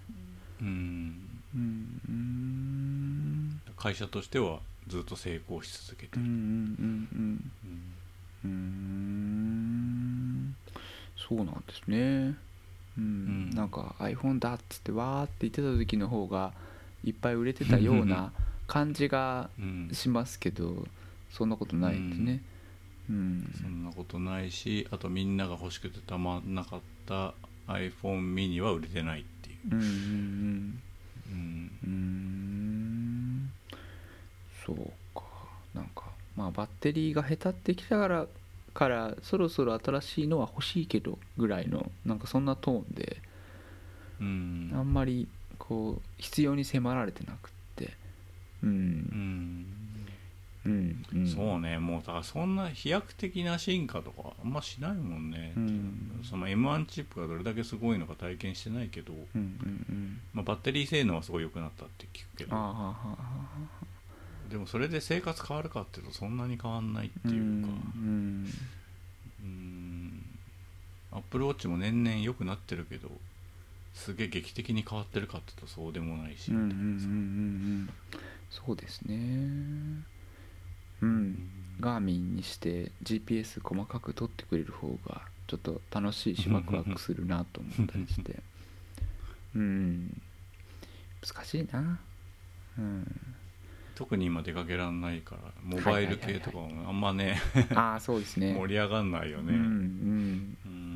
[0.60, 1.40] うん。
[1.54, 2.00] うん。
[2.08, 6.22] うん会社としてはずっと成功し続けてうん。
[6.22, 6.28] うん。
[6.28, 7.08] る、うん。
[8.44, 8.48] うん。
[8.48, 8.50] うん。
[8.50, 8.54] う
[10.48, 10.56] ん。
[11.16, 11.64] そうなん。
[11.66, 12.36] ですね
[12.98, 13.06] うん、う
[13.52, 13.54] ん。
[13.54, 13.68] なん。
[13.70, 16.52] か iPhone だっつってわーって言ってた時の方が
[17.04, 18.32] いっぱい売れてたような
[18.66, 19.88] 感じがうん。
[19.92, 20.86] しますけど
[21.30, 21.48] そん。
[21.48, 22.42] なことないですね
[23.10, 23.54] うん。
[23.60, 27.34] そんなことないしあとみんなが欲しくてたまんなかった
[27.66, 33.50] iPhone mini は売れてないっていう、うんうんうん。
[34.64, 34.76] そう
[35.14, 35.24] か。
[35.74, 36.04] なんか
[36.36, 38.26] まあバッテリーがへたってきたから
[38.72, 43.16] からそろそろ新しいのは欲しいけどぐらいのなんかそんなトーンで
[44.20, 44.70] うん。
[44.74, 45.26] あんまり
[45.58, 47.94] こう必要に迫られてなくって。
[48.62, 49.79] ううんん
[50.64, 51.26] うんうん。
[51.26, 56.20] そうねもうだからそんな飛躍的な進化とかあんましないもんね、うん。
[56.22, 60.20] その M1 チップがどれだけすごいのか体験してないけど、うんうんうん。
[60.32, 62.50] まあ、バッテリー性能はすごい良くなったって聞くけど。
[64.50, 67.38] でもそれで生活変わるかっていうとそんなに変わんないってあいうか。
[67.38, 67.40] う
[68.00, 68.52] ん
[69.42, 70.24] うん。
[71.12, 73.10] アップルウォッチも年々良くなってるけど
[73.94, 77.90] すげえ劇的に変わってるかっていうとそうでもないし、うんうんうんうんうん。
[78.50, 80.04] そうですね
[81.02, 81.50] うん。
[81.80, 88.36] ガーミンにして GPS 細かく取ってくれる方がちょっと楽しいしワクワクするなと思ったりして。
[89.56, 90.20] うん。
[91.26, 91.98] 難しいな。
[92.78, 93.20] うん。
[93.94, 97.40] 特に今出かけらんないからモバイル系とかもあんまね。
[97.74, 98.54] ああそうですね。
[98.58, 99.54] 盛り上がんないよね。
[99.54, 100.90] うんうんうん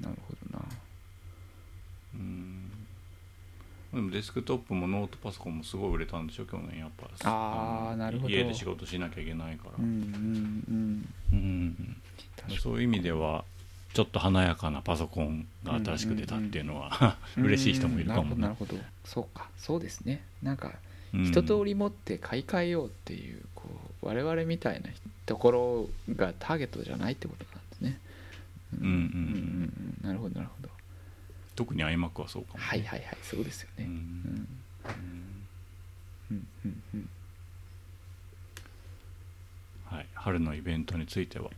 [0.00, 0.64] なるほどな
[2.14, 2.70] うん
[3.92, 7.08] でもデスクトップもノートパソコンもすごい売れたんでしょ去年やっぱ。
[7.22, 8.34] あーのなるほど。
[8.34, 11.14] 家で仕事しなきゃいけないから、うんうんうん。
[11.32, 11.96] うん
[12.60, 13.44] そういう意味では
[13.94, 19.00] ちょっと華やかなパソコンが新しく出たっていうのは、嬉しい人もいるかもうんなるほどなるほど。
[19.04, 20.24] そうかそうですね。
[20.42, 20.72] なんか
[21.14, 23.68] うん一通り持って買い替えようっていうこ
[24.02, 24.88] う我々みたいな
[25.26, 28.00] ところがターゲットじゃないってことなんですね。
[28.80, 28.86] うん。
[28.86, 30.08] うんうんうん。
[30.08, 30.68] なるほどなるほど
[31.58, 33.86] 特に iMac はそうかもね、はいはいはいそうですよね。
[33.86, 33.90] うん。
[33.90, 33.94] う
[34.94, 35.36] ん。
[36.30, 37.08] うんうんうん。
[39.86, 41.50] はい、春のイベントについては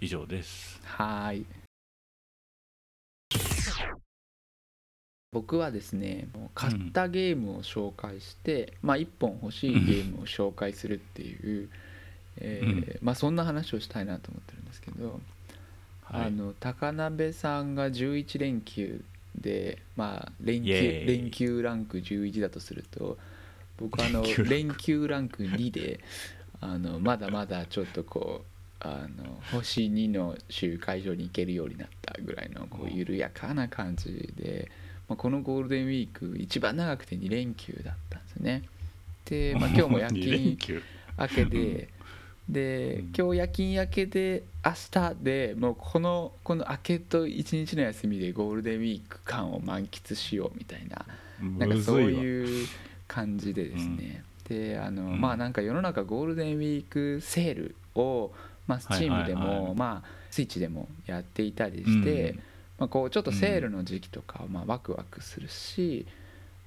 [0.00, 0.80] 以上です。
[0.82, 1.46] はーい。
[5.30, 11.68] 僕はですね買ったゲームを紹介して、まあ1本欲しいゲームを紹介するっていう、
[12.38, 15.20] えーまあそんな話をしたいなと思ってるんですけど、
[16.02, 16.26] はい。
[16.26, 19.04] あの高鍋さんが11連休
[19.36, 23.18] でまあ連休連休ランク11だとすると
[23.76, 24.50] 僕あの連休ランク。
[24.50, 26.00] 連休ランク2で
[26.60, 34.70] あのまだまだちょっとこうあの星2の集会所に行けるようになったぐらいのこう緩やかな感じで、
[35.08, 38.62] まあ、このゴールデンウィーク一番長くて2連休だったんですね。
[39.24, 40.82] で、まあ、 今日も夜勤休。
[41.18, 41.88] 明けで
[42.48, 43.12] でうん。
[43.16, 51.04] 今日夜勤明けで明日でもうこのこの明けと一日の休みでゴールデンウィーク間を満喫しようみたいな
[51.58, 52.68] なんかそういう
[53.06, 55.20] 感じでですね、であの、うん。
[55.20, 58.32] まあなんか世の中ゴールデンウィークセールを、
[58.66, 62.36] まあ、スチームでも、まあスイッチでもやっていたりして、うん。
[62.78, 66.06] まあ、こうちょっとセールの時期とかはまあワクワクするし、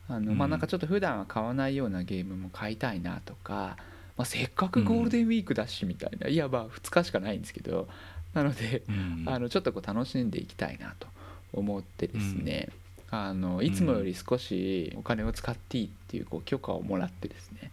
[0.08, 3.78] あのまあうんなんかちょっと普段は買わないようなゲームも買いたいなとか、
[4.18, 7.88] まあ、せっかくゴールデンウィークだしみたいな、いやまあ2日しかないんですけど
[8.34, 9.24] なので、うん。
[9.26, 11.08] あのちょっとこう楽しんでいきたいなと
[11.54, 12.70] 思ってですね、
[13.10, 17.72] あのいつもより少しお金を使っていいっていうこう許可をもらってですね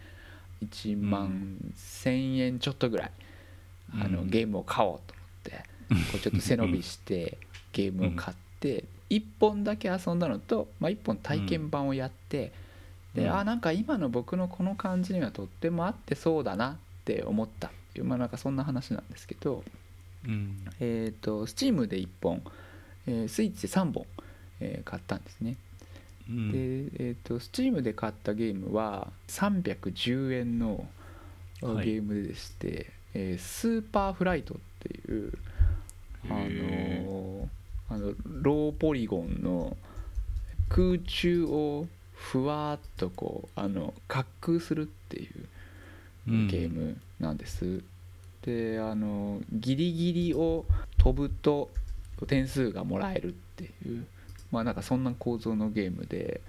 [0.64, 3.10] 1万1000円ちょっとぐらい
[3.92, 4.30] あのうん。
[4.30, 5.64] ゲームを買おうと思って
[6.12, 7.36] こうちょっと背伸びして
[7.72, 12.52] ゲームを買って1本だけ遊んだのと、まあ、1本体験版をやって
[13.14, 13.36] でうん。
[13.36, 17.68] あなんか今の僕のこの感じにはとっても合ってそうだなって思った。
[17.68, 19.62] っていうまあなんかそんな話なんですけど
[20.26, 20.64] うん。
[20.80, 22.42] えっ、と Steam で1本、
[23.06, 24.06] えー、スイッチで3本、
[24.60, 25.56] えー買ったんですね、
[26.28, 26.52] うん。
[26.52, 30.86] で、えー、と Steam で買ったゲームは310円の
[31.60, 35.32] ゲームでして、えースーパーフライトっていう
[36.30, 37.48] あの
[37.90, 39.76] あのローポリゴンの
[40.68, 41.86] 空中を
[42.32, 45.48] ふわっとこうあの滑空するっていう
[46.26, 46.48] うん。
[46.48, 47.82] ゲームなんです、
[48.42, 50.64] であのギリギリを
[50.96, 51.70] 飛ぶと
[52.26, 54.06] 点数がもらえるっていう
[54.50, 56.40] まあなんかそんな構造のゲームで、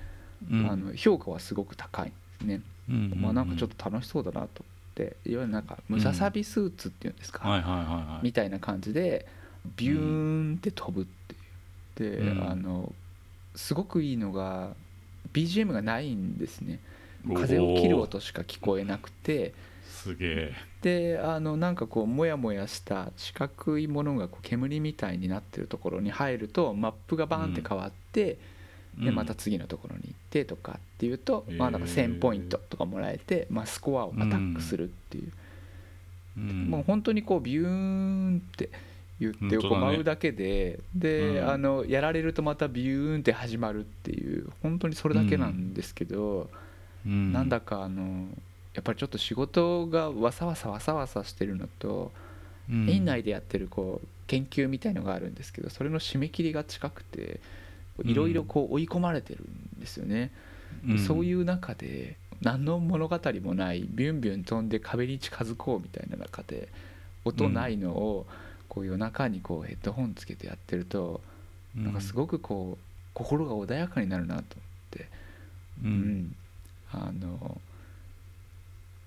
[0.50, 0.72] うん。
[0.72, 3.14] あの評価はすごく高いんですね、うん。
[3.18, 4.48] まあなんかちょっと楽しそうだなと思っ
[4.96, 9.28] ていわゆるなんかムササビスーツっていうんですか、みたいな感じで
[9.76, 11.06] ビューンって飛ぶっ
[11.96, 12.22] ていう。
[12.24, 12.50] で、うん。
[12.50, 12.94] あの
[13.56, 14.74] すごくいいのが
[15.34, 16.80] BGM がないんですね。
[17.34, 19.54] 風を切る音しか聞こえなくて。
[19.84, 20.54] すげえ。
[20.82, 28.38] であのなんかこうモヤモヤした四角いものがこう煙みたいになってるところに入るとマップがバーンって変わって、
[28.98, 35.32] でまた次のところに行ってとかっていうと、まあなんか1000ポイントとかもらえて、まあ、スコアをアタックするっていう、
[36.38, 36.70] うん。
[36.70, 38.70] もう本当にこうビューンって
[39.20, 41.50] 言ってこう舞うだけでで、うん。
[41.50, 46.50] あのやられるとまたビューンって始まるっていう本当にそれだけなんですけど、
[47.06, 47.32] うん。
[47.32, 48.28] なんだかあの
[48.74, 52.12] やっぱりちょっと仕事がわさわさわさわさしてるのと、
[52.70, 52.90] うん。
[52.90, 57.40] 院内でやってるこう研究みたいのがあるんですけどそれの締め切りが近くて
[58.04, 59.42] いろいろこう追い込まれてる
[59.78, 60.32] んですよね、
[60.84, 66.68] でそういう中で何の物語もないビュンビュン飛んで壁に近づこうみたいな中で
[67.24, 68.26] 音ないのを
[68.76, 71.22] こう夜中にこうヘッドホンつけてやってると
[71.74, 74.46] なんかすごくこう心が穏やかになるなと思っ
[74.92, 75.08] て。
[75.84, 75.92] ううん。
[76.24, 76.36] ん
[76.92, 77.60] あの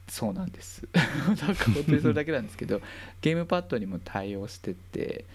[0.09, 0.89] そうなんです。
[0.95, 2.81] なんか本当にそれだけなんですけど
[3.21, 5.27] ゲームパッドにも対応してて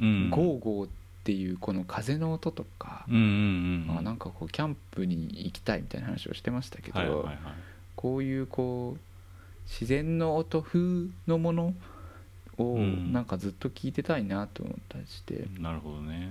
[0.00, 0.30] うん。
[0.30, 0.90] ゴーゴーっ
[1.22, 3.98] ていうこの風の音とかうんうんうん。
[3.98, 7.38] あなんかこうキャンプに行きたいみたいな話をしてましたけど、はいはいはい。
[7.94, 9.00] こういうこう
[9.70, 11.74] 自然の音風のもの
[12.58, 13.12] をうん。
[13.12, 16.28] なんかずっと聞いてたいなと思ったりして、なるほどね。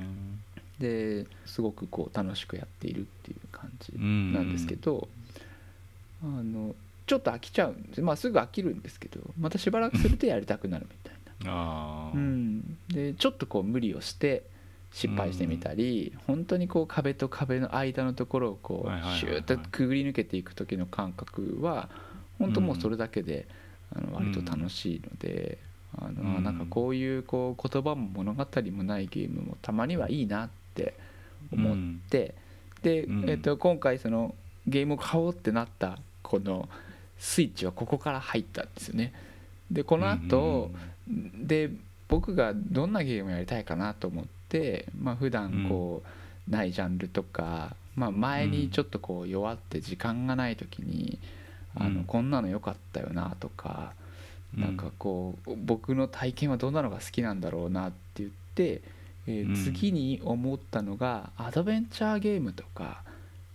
[0.80, 4.34] ですごくこう楽しくやっているっていう感じうん。
[4.34, 5.08] なんですけど、
[6.24, 6.76] あの
[7.08, 11.52] ちょっと飽きちゃうんです、まあ、すぐ飽きるんですけどまたしばらくするとやりたくなるみたいな。
[11.52, 14.44] ああうん、でちょっとこう無理をして
[14.92, 21.90] 失敗してみたり、本当にこう壁と壁の間のところをこうシューッとくぐり抜けていく時の感覚は
[22.40, 23.46] 本当もうそれだけで、
[23.94, 25.58] あの割と楽しいので、
[26.00, 26.44] あのうん。
[26.44, 30.94] なんかこういうこう言葉も物語もないゲームもたまにはいいなって
[31.52, 31.78] 思っ
[32.10, 32.36] て、
[32.82, 33.30] で、うん。
[33.30, 34.36] えっと今回その
[34.68, 36.68] ゲームを買おうってなったこの
[37.18, 39.14] スイッチはここから入ったんですよね。
[39.72, 40.72] でこの後、
[41.08, 41.72] で
[42.08, 46.04] 僕がどんなゲームやりたいかなと思ってまあ普段こ
[46.48, 51.20] うないジャンルとか、まあ、前にちょっとこう弱って時間がない時に、
[51.76, 51.96] あうん。
[51.96, 54.05] のこんなの良かったよなとか、うん
[54.56, 58.82] なんかこう僕の体験はどんなのが好きなんだろうなって言って、
[59.28, 59.56] えーうん。
[59.56, 63.04] 次に思ったのがアドベンチャーゲームとか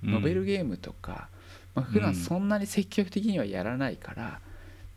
[0.02, 1.28] ノベルゲームとか、
[1.74, 4.40] まあ、普段そんなに積極的にはやらないから、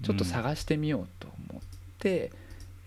[0.02, 1.62] ちょっと探してみようと思っ
[2.00, 2.32] て、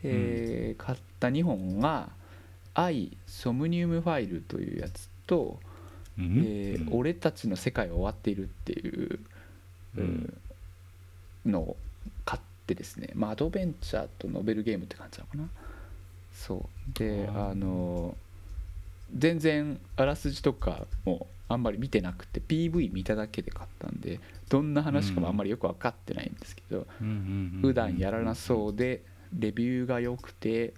[0.02, 2.10] えー買った2本が
[2.74, 5.58] 「愛ソムニウムファイル」というやつと
[6.18, 6.42] 「うん。
[6.44, 9.18] えー俺たちの世界は終わっている」っていう
[9.96, 10.38] うん。
[11.46, 11.76] の
[12.66, 15.48] ってですね、まあ、アドベンチャーとノベルゲームって感じなのかな。
[16.32, 16.98] そう。
[16.98, 18.16] であの
[19.14, 29.02] 全然あらすじとかもあんまり見てなくて PV 見ただけで買ったんでどんな話かもあんまりよく分かってないんですけど、ん普段やらなそうで
[29.38, 30.74] レビューが良くて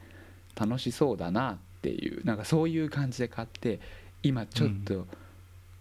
[0.54, 3.80] 楽しそうだなっていうなんかそういう感じで買って
[4.22, 5.06] 今ちょっと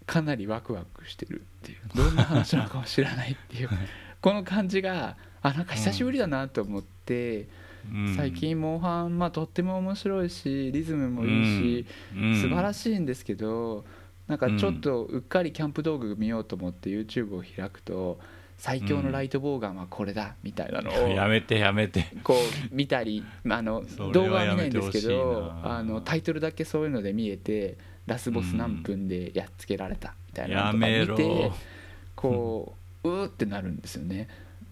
[0.05, 1.77] かなりワクワクしてるっていう。
[1.93, 3.69] どんな話なのかも知らないっていう
[4.21, 7.47] この感じがあなんか久しぶりだなと思って
[7.91, 8.15] うん。
[8.15, 12.35] 最近モンハンまあとっても面白いしリズムもいいしうん。
[12.35, 13.85] 素晴らしいんですけど
[14.27, 18.19] なんかちょっとうっかりキャンプ道具見ようと思って YouTube を開くと
[18.57, 22.07] 最強のライトボウガンはこれだみたいなのを やめてやめて。
[22.23, 31.51] こう見たりあの動画は見ないんですけどあのタイトルだけそういうので見えてラスボス何分でやっつけられたみたいなのとか見て
[32.15, 34.27] こううーってなるんですよね。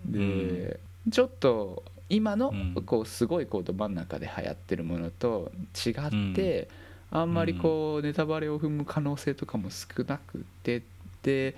[0.05, 0.79] で
[1.09, 2.83] ちょっと今のうん。
[2.86, 5.51] こうすごいこうど真ん中で流行ってるものと
[5.86, 6.67] 違って
[7.11, 10.83] あんまりこうネタバレを踏む可能性とかも少なくて
[11.23, 11.55] で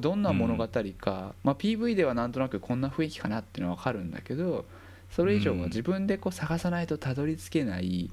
[0.00, 0.66] どんな物語
[0.98, 4.64] か、まあ、PV ではなんとなくこんな雰囲気かなっていうのは分かるんだけど
[5.10, 8.10] それ以上は自分でこう探さないとたどり着けない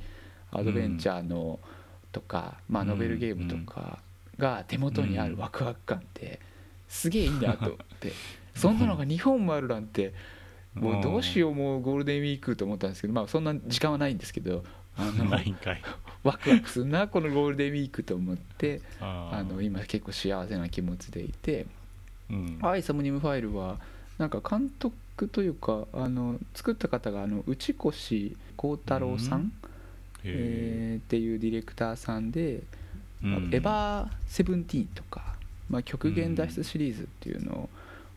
[0.51, 1.59] アドベンチャーの
[2.11, 3.99] とか、まあ、ノベルゲームとか
[4.37, 6.39] が手元にあるワクワク感って
[6.91, 8.11] すげえいいなと思って。
[8.53, 10.13] そんなのが2本もあるなんて
[10.75, 14.63] もうどうしようもうゴールデンウィークと思ったんですけどまあそんな時間はないんですけど
[14.97, 15.81] あの ないんかい。
[16.23, 21.65] ワクワクするなこのゴールデンウィークと思ってあの今結構幸せな気持ちでいて
[22.29, 23.79] うん「アイサムニムファイルは」
[24.19, 29.53] なんか監督というかあの作った方があの内越幸太郎さん、
[30.23, 32.63] えーっていうディレクターさんで
[33.23, 33.33] 「うん。
[33.51, 35.35] エヴァーセブンティーン」とか、
[35.71, 37.69] まあ、極限脱出シリーズっていうのを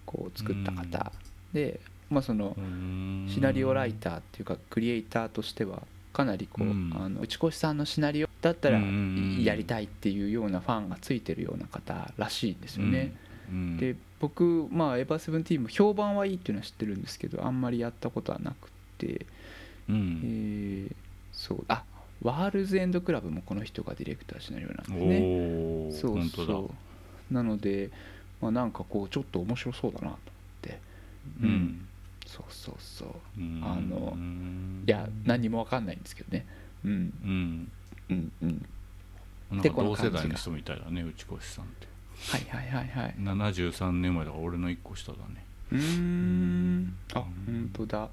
[0.05, 1.13] こう作った方
[1.53, 1.81] で、
[2.11, 3.27] まあ、そのうん。
[3.33, 5.83] シナリオライターっていうかクリエイターとしては
[6.13, 6.93] かなりこう、うん。
[6.95, 13.15] あの内越さんのシナリオだったらうんやりたいっていうようなファンがついてるような方らしいんですよね。
[13.51, 19.27] うんで僕まあエヴァーセブンティーンも評判はいいっていうのは知ってるんですけどあんまりやったことはなくて、
[19.89, 20.21] うん。
[20.25, 20.95] えー
[21.33, 21.65] そう。
[21.69, 21.85] あ
[22.23, 26.01] ワールズエンドクラブもこの人がディレクターシナリオなんですね。
[26.01, 26.71] そうそう
[27.31, 27.91] なので、
[28.41, 30.19] まあ、なんかこうちょっと面白そうだなと思っ
[30.63, 30.81] て。
[31.41, 31.51] ううん。
[31.51, 31.89] ん
[32.27, 33.09] そうそうそう。
[33.39, 33.61] うん。
[33.65, 36.47] あのうんいや何にも分かんないんですけどね。
[36.85, 36.93] うん。
[37.25, 37.73] うん。
[38.11, 38.67] うんうん。
[39.63, 41.87] 同世代の人みたいだね内越さんって。
[42.31, 43.15] はいはいはいはい。
[43.19, 45.45] 73年前だから俺の1個下だね。
[45.73, 46.97] うーん。
[47.15, 48.09] あ本当だ。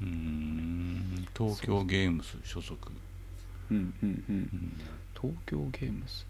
[0.00, 1.26] うーん。
[1.36, 2.76] 東京ゲームス所属。
[3.70, 4.36] うんうんうん。
[4.36, 4.72] うん。
[5.20, 6.26] 東京ゲームス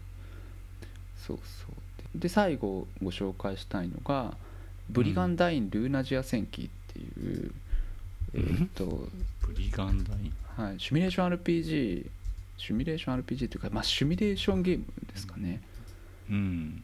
[1.25, 1.67] そうそ
[2.15, 2.19] う。
[2.19, 4.37] で最後ご紹介したいのが
[4.89, 7.51] 「ブリガンダイン・ルーナジア戦記」っていう、
[8.33, 9.09] えーっと、
[9.41, 10.33] ブリガンダイン。
[10.55, 12.05] はい、シミュレーション RPG
[12.57, 15.61] シミュレーション RPG というか、まあ、シミュレーションゲームですかね。
[16.29, 16.83] うん。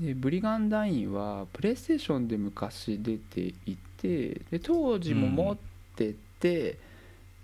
[0.00, 5.56] でブリガンダインはプレイステーションで昔出ていてで当時も持っ
[5.96, 6.78] てて、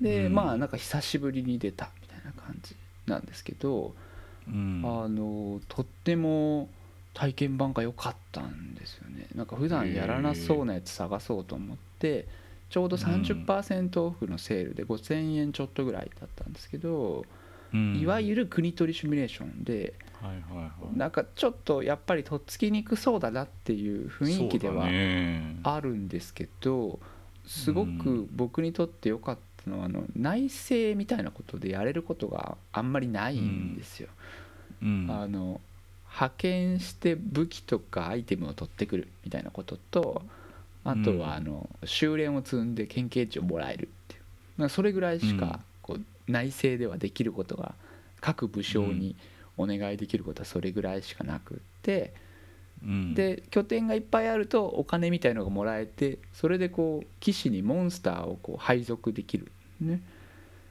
[0.01, 0.35] でうん。
[0.35, 2.75] まあなんか久しぶりに出たみたいな感じ
[3.07, 3.95] なんですけど、
[4.49, 4.83] うん。
[4.85, 6.69] あのとっても
[7.15, 9.27] 体験版が良かったんですよね。
[9.35, 12.27] なんか普段やらなそうなやつ探そうと思って
[12.69, 17.25] ちょうど30%オフのセールで5000円ちょっとぐらいだったんですけど、
[17.73, 17.99] うん。
[17.99, 20.99] いわゆる国取りシミュレーションではいはいはい。
[20.99, 25.61] なんかちょっとやっぱりとっつきにくそうだなっていう雰囲気ではね。
[25.63, 27.01] あるんですけど
[27.47, 34.09] すごく僕にとって良かったのはあの内政みたいなことでやれることがあんまりないんですよ。
[34.83, 35.07] うん。
[35.11, 35.61] あの
[36.09, 40.23] 派遣して武器とかアイテムを取ってくるみたいなことと
[40.85, 44.23] あとうんはあの修練を積んで経験値をもらえるっていう。
[44.57, 45.39] まあそれぐらいしうん。
[45.39, 46.01] かこう
[46.31, 47.75] 内政ではできることが
[48.21, 49.15] 各武将に
[49.57, 52.13] お願いできることはそれぐらいしかなくって
[52.83, 53.15] うん。
[53.15, 59.51] で拠点がいっぱいあるとお金みたいのがもらえてそれでこう騎士にモンスターをこう配属できる
[59.81, 60.01] ね。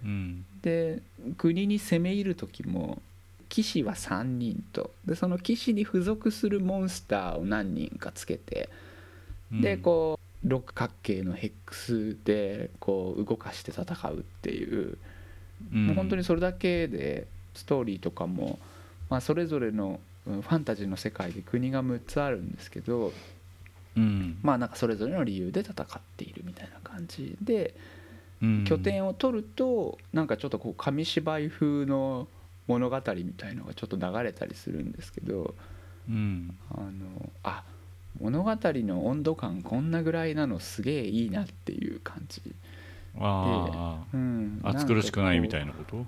[0.04, 0.46] うん。
[0.62, 1.02] で
[1.38, 3.02] 国に攻め入る時も
[3.50, 4.92] 騎士は3人と。
[5.06, 8.70] でその騎士に付属するモンスターを何人かつけて
[9.52, 14.98] でこう六角形のヘックスでこう動かして戦うっていう。
[15.74, 15.88] うん。
[15.88, 18.60] もう本当にそれだけでストーリーとかも、
[19.10, 23.14] まあ、それぞれのうんファンタジーの世界で国が6つあるんですけど
[23.96, 24.38] うん。
[24.42, 27.74] まあなんかそれぞれの理由で戦っているみたいな感じで
[28.42, 28.64] うん。
[28.66, 32.28] 拠点を取るとなんかちょっとこう紙芝居風の
[32.68, 35.54] 物語みたいのがちょっと流れたりするんですけど
[36.10, 36.58] うん。
[36.72, 37.64] あのあ
[38.20, 42.42] 物語の温度感こんなぐらいなのすげえいいなっていう感じ、
[43.20, 46.06] あうん、あ暑苦しくないみたいいなこと？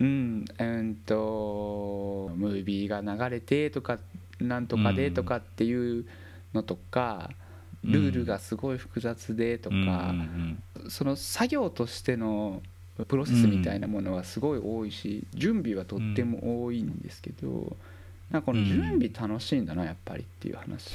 [0.00, 3.98] うんうんとムービーが流れてとか
[4.40, 6.06] なんとかでとかっていう
[6.54, 7.30] のとか、
[7.84, 12.62] ルールがすごい複雑でとか、うんうんその作業としての
[13.06, 17.76] プロセスみたいなものはすごい多いし、準備はとっても多いんですけど、
[18.30, 20.94] なんかこの準備楽しいんだなやっぱりっていう話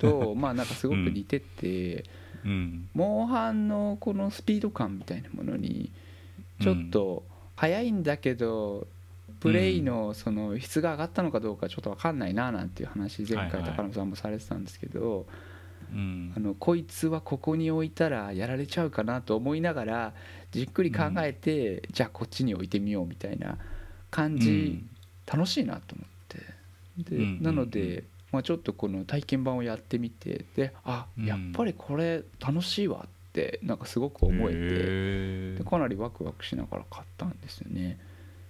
[0.00, 2.04] と、 まあなんかすごく似てて、
[2.44, 2.88] うん。
[2.94, 5.90] モンハンのこのスピード感みたいなものに
[6.60, 7.22] ちょっと
[7.62, 8.88] 速いんだけど、
[9.38, 15.26] プレイのその質が上がったのかどうかちょっと分かんないななんていう話前回高野さんもされてたんですけど、
[15.92, 16.32] うん。
[16.36, 20.12] あのこいつはここに置いたらやられちゃうかなと思いながら
[20.50, 23.56] じっくり考えて、じゃあこっちに置いてみようみたいな
[24.10, 24.82] 感じ、
[25.32, 27.10] 楽しいなと思って。
[27.10, 27.42] で、うん。
[27.44, 28.02] なので、
[28.32, 31.26] まあ、ちょっとこの体験版をやってみてであうん。
[31.26, 37.98] やっぱりこれ楽しいわってなんかすごく思えて、でかなりワクワクしながら買ったんですよね。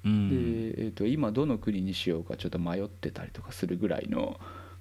[0.05, 0.29] うん。
[0.75, 4.41] で、えー、と今どの国にしようかちょっと迷ってたりとかするぐらいの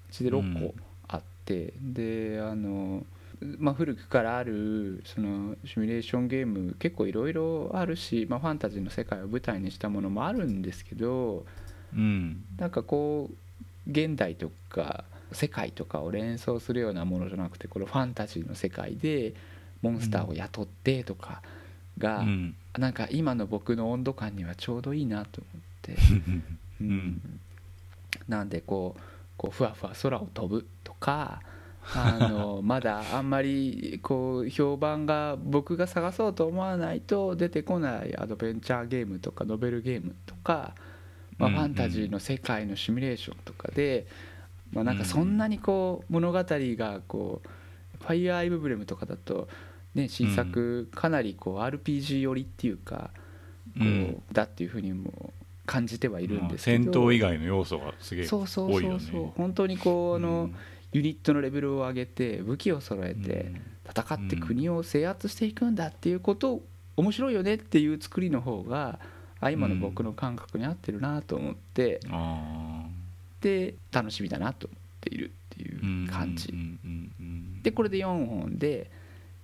[0.09, 0.73] うちで6個
[1.07, 3.05] あって、であの、
[3.59, 11.45] まあ、古くからあるそのシミュレーションゲーム結構いろいろあるし、まあ、ファンタジーの世界を舞台にしたものもあるんですけど
[11.93, 12.43] うん。
[12.57, 19.33] なんかこう現代とか世界とかを連想するようなものじゃなくてこのファンタジーの世界で
[19.81, 21.41] モンスターを雇ってとか
[21.97, 22.55] が、うん。
[22.77, 25.93] なんか今の僕の温度感にはちょうどいいなと思って、
[26.79, 27.39] ううん。
[28.27, 29.01] なんでこう
[29.37, 31.41] こうふわふわ空を飛ぶとか
[31.95, 40.75] あの まだあんまりこう評判が僕が探そうと思わないと出てこないアドベンチャーゲームとかノベルゲームとか、
[41.37, 44.05] まあ、ファンタジーの世界のシミュレーションとかで、
[44.71, 47.47] まあ、なんかそんなにこう物語がこう
[48.03, 49.47] 「ファイアーエムブレム」とかだと、
[49.93, 53.11] ね、新作かなりこう RPG 寄りっていうか
[53.77, 55.33] こうだっていうふうにも
[55.65, 56.83] 感じてはいるんまあですけど。
[56.83, 60.55] 戦闘以外の要素がすげえそうそう多いよそうそう、ね本当にこうあの、うん
[60.93, 63.51] ユニットのレベルを上げて武器を揃えて
[63.89, 66.61] 戦って国を制圧していくんだっていうこと
[66.97, 68.99] 面白いよねっていう作りの方が
[69.39, 72.85] あ今の僕の感覚に合ってるなと思ってあ
[73.39, 76.53] で楽しみだなと思っているっていーう感じ。
[77.63, 78.91] でこれで4本で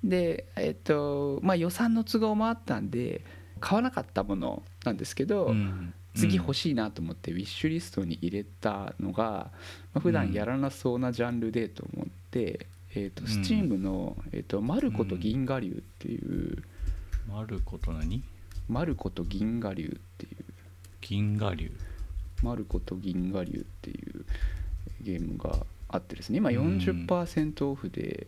[0.04, 3.24] でえっとまあ予算の都合もあったんで
[3.60, 5.94] 買わなかったものなんですけど、うん。
[6.16, 9.52] 次欲しいなと思ってウィッシュリストに入れたのが、ま
[9.96, 13.28] あ、普段やらなそうなジャンルでと思って、えー、とん。
[13.28, 16.64] Steam の、えーと「マルコと銀河流」っていう、
[17.30, 18.24] マルコと何？
[18.68, 20.46] マルコと銀河流っていう。
[21.02, 21.72] 銀河流。
[22.42, 24.26] マルコと銀河流っていう
[25.02, 26.56] ゲームがあってですね今うん。
[26.80, 28.28] 40%オフで、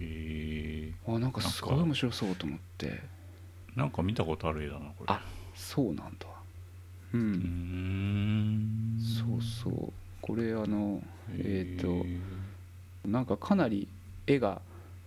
[0.00, 2.86] えあなんかすごい面白そうと思って。
[2.86, 5.06] ー、なんか見たことある絵だなこれ。
[5.08, 5.20] あ
[5.54, 6.26] そうなんだ。
[7.14, 8.98] うん。
[9.00, 9.92] そうそう。
[10.20, 11.02] これあの
[11.38, 12.18] えっ、とー
[13.06, 13.88] なんかかなり
[14.26, 14.60] 絵が、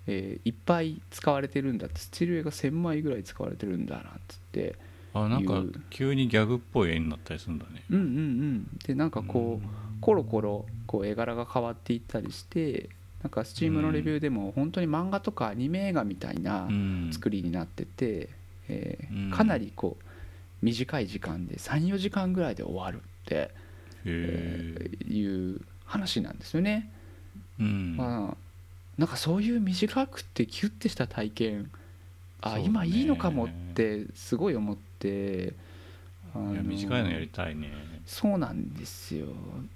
[0.08, 2.00] えーいっぱい使われてるんだって。
[2.00, 4.76] スチール絵が1000枚ぐらい使われてるんだなっつって。
[5.14, 7.84] あなんか急にギャグっぽい絵になったりするんだね。
[7.90, 8.78] うんうんうん。
[8.86, 9.68] でなんかこう
[10.02, 12.90] コロコロこう絵柄が変わっていったりして
[13.24, 17.10] なんかスチームのレビューでも本当に漫画とかアニメ映画みたいなうん。
[17.14, 18.30] 作りになってて、
[18.68, 19.32] えーうん。
[19.32, 20.04] かなりこう
[20.62, 23.52] 短い時間で34時間ぐらいで終わるって、へえ
[24.06, 26.92] えーいう話なんですよね。
[27.60, 27.96] うん。
[27.98, 28.38] まあ
[28.98, 31.72] なんかそういう短くてキュッてした体験
[32.42, 32.64] あ、ね。
[32.66, 35.54] 今いいのかもってすごい思って
[36.36, 37.70] あいや短いのやりたいね
[38.06, 39.28] そうなんですよ。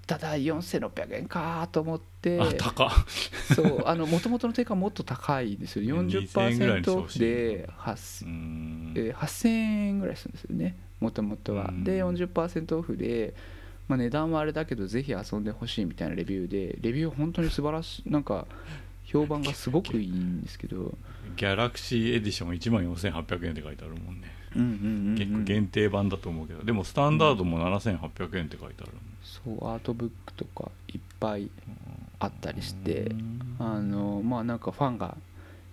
[0.08, 2.40] ただ4600円かと思って。
[2.40, 2.90] あ高っ。
[3.56, 5.86] そうあの元々の定価もっと高いですよ。
[6.06, 7.20] 2000円ぐらいにして40%オほしい。
[7.20, 8.94] フで8う、ん。
[8.96, 10.76] えー8000円ぐらいするんですよね。
[11.00, 11.68] もともとは。
[11.70, 11.84] うん。
[11.84, 13.34] で40%オフで、
[13.88, 18.48] まあ、値段はあれだけどぜひ遊んでほしいみたいなレビューでレビュー本当に素晴らしいなんか
[19.04, 20.98] 評判がすごくいいんですけど。
[21.38, 26.64] ギャラクシーエディション1万4800円って書いてあるもんね結構限定版だと思うけど。
[26.64, 28.92] でもスタンダードも7800円って書いてある。
[29.24, 31.50] そうアートブックとかいっぱい
[32.20, 33.08] あったりして。
[33.08, 33.56] うん。
[33.60, 35.18] あのまあなんかファンが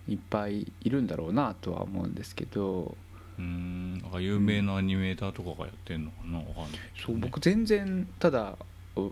[0.07, 2.97] いっぱいいるんだろうなとは思うんですけど。
[3.39, 3.99] うん。
[3.99, 6.39] なんか有名なアニメーターとかがやってんのかな？
[6.39, 6.71] わかんない。
[6.73, 8.57] ねそう僕全然ただ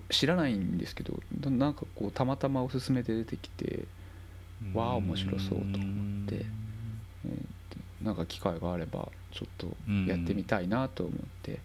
[0.10, 3.86] 知らないんですけどななんかこうたまたまおすすめで出てきて
[4.74, 6.36] わあ面白そうと思って。
[6.36, 6.46] えー
[8.04, 9.68] なんか機会があればちょっと
[10.08, 11.60] やってみたいなと思って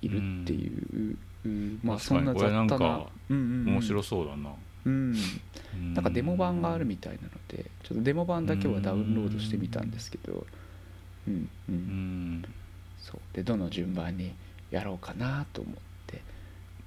[0.00, 1.80] いるっていう、うん。
[1.82, 4.50] まあそんな雑多な面白そうだな。
[4.84, 5.14] うん。
[5.74, 5.94] うん。
[5.94, 10.46] なんかデモ版があるみたいなのでちょっとデモ版だけはダウンロードしてみたんですけど。
[11.28, 11.74] うんううん
[12.38, 12.44] ん。
[12.98, 13.20] そう。
[13.34, 14.32] でどの順番に
[14.70, 15.91] やろうかなと思って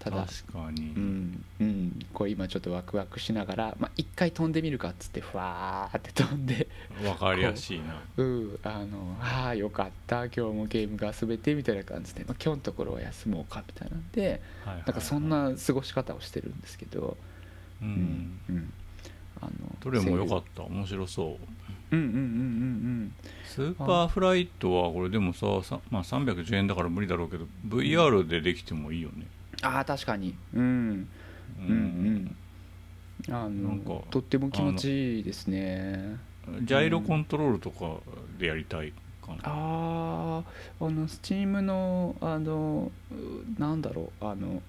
[0.06, 0.28] ただ。
[0.28, 0.94] 確かに。
[0.96, 1.46] うん。
[1.60, 2.00] うん。
[2.14, 6.68] これ今ちょっとワクワクしながらまあ一回飛んでみるかっつってふわーって飛んで。
[7.04, 8.00] わかりやすいな。
[8.18, 8.60] うん。
[8.64, 10.26] あのああよかった。
[10.26, 14.84] 今日もゲームが遊べてみたいな感じで、まあ、今日のところは休もうかみたいなんではいはいはい。
[14.86, 17.18] なんかそんな過ごし方をしてるんですけど。
[17.82, 17.92] ううん。
[17.92, 18.74] んうん。
[19.42, 19.52] あの
[19.82, 21.38] どれも良かっった面白そう。
[21.90, 22.22] たうんうんうんうんう
[23.06, 23.14] ん。
[23.44, 29.26] スーパーフライトはこれでもささ、まあ、310円だから無理だろうけど VR でできてもいいよね
[29.62, 30.36] ああ確かに。
[30.54, 31.08] うん。
[31.60, 31.68] うん。
[31.68, 32.36] うん
[33.30, 36.18] あのとっても気持ちいいですね。
[36.62, 37.98] ジャイロコントロールとか
[38.38, 40.44] でやりたいかな、あ
[40.80, 44.62] ああの Steam のあのうなんだろうあの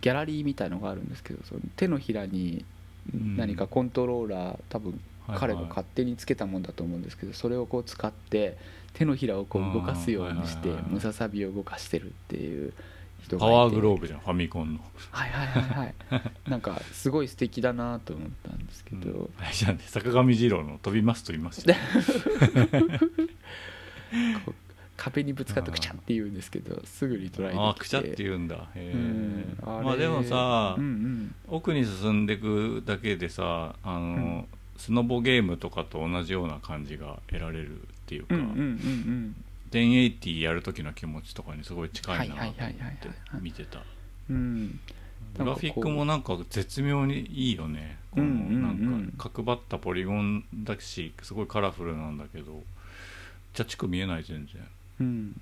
[0.00, 2.64] ギャラリーみたいのがあるんですけどその手のひらに
[3.12, 3.36] うん。
[3.36, 8.56] 何かコントローラー多分彼が勝手につけたもんだと思うんですけどそれをこう使って
[8.92, 12.72] 手のひらをこう動かすようにしてムササビを動かしてるっていう
[13.24, 13.56] 人がパいて。
[13.56, 14.80] ワーグローブじゃんファミコンの、
[15.10, 15.94] はいはいはいはい。
[16.50, 19.30] なんかすごい素敵だなと思ったんですけど、うん。
[19.38, 21.74] あれじゃんね坂上二郎の飛びますと言いますよ。
[24.96, 27.64] 壁にぶつかってくちゃって言うんですけどすぐリトライできて。
[27.66, 28.68] ああくちゃって言うんだ。
[28.74, 31.34] へうんえまあでもさ、うんうん。
[31.48, 34.46] 奥に進んでいくだけでさあの、
[34.76, 39.36] スノボゲームとかと同じような感じが得られるっていうか、うんうんうんうん
[39.74, 42.74] 1080やる時の気持ちとかにすごい近いなと思ってはい
[43.40, 43.82] 見てた。
[44.30, 44.80] うん。
[45.36, 47.98] グラフィックもなんか絶妙にいいよね。
[48.12, 48.90] このうんうんうん。
[48.92, 52.62] なんか角張ったポリゴンだしすごいカラフルなんだけど
[53.52, 54.68] ちゃちく見えない全然。
[55.00, 55.40] うん。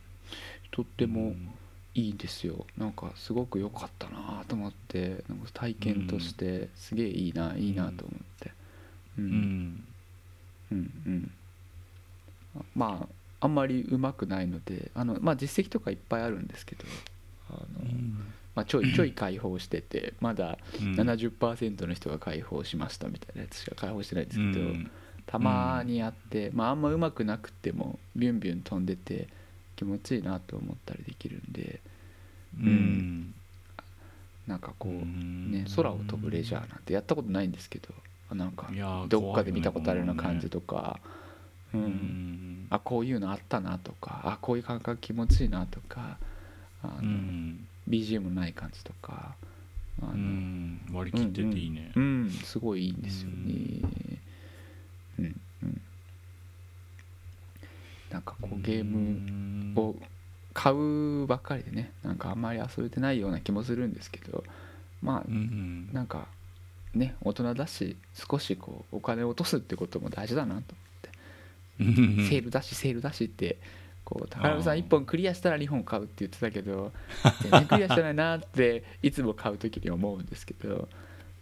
[0.71, 1.51] とってもうん。
[1.95, 2.65] いいんですよ。
[2.79, 8.53] なんかすごく良かったなと思ってなんか体験としてすげえいいないいなと思って。
[9.19, 9.85] ううんん。
[10.71, 11.31] うんうん。
[12.75, 16.85] まああんまりうまくないのであの、まあ、実績とかいっぱいあるんですけど
[17.51, 17.59] あの、
[18.55, 20.95] まあ、ちょいちょい開放しててまだうん。
[20.95, 24.91] 70%の人が開放しましたみたいなやつしか開放してないんですけど、うん。
[25.27, 29.27] たまにやって、まあ、あんまうまくなくてもビュンビュン飛んでて
[29.75, 31.81] 気持ちいいなと思ったりできるんで
[32.61, 33.35] うん。
[34.47, 35.51] なんかこう、うん。
[35.51, 37.89] ね、空を飛ぶレジャーなんてやったことないんですけど
[38.31, 38.71] あなんか
[39.09, 41.01] どっかで見たことあるような感じとか、
[41.75, 41.85] ううん。
[41.85, 46.19] んあこういうのあったなとかあこういう感覚気持ちいいなとか
[46.83, 47.67] あの、うん。
[47.89, 49.35] BGM ない感じとか
[50.01, 50.81] あの、うん。
[50.93, 51.93] 割り切ってていいね。
[51.95, 52.31] うんうん。
[52.31, 54.19] すごいいいんですよね。
[55.19, 55.25] うん。
[55.25, 55.81] うん
[58.13, 59.97] なんかこうゲームを
[60.53, 64.45] 買うばっかりでねなんかあんまり遊べてないような気もするんですけど
[65.01, 66.27] まあうんなんか
[66.95, 70.61] ね大人だし少しこうお金を落とすってことも大事だなと。
[70.61, 70.82] うん
[71.79, 73.59] セールだしセールだしって
[74.05, 76.93] こう高山さんあー1本クリアしたら2本買うって言ってたけど
[77.43, 80.89] 全然クリアしてないなっていつも買う時に思うんですけど、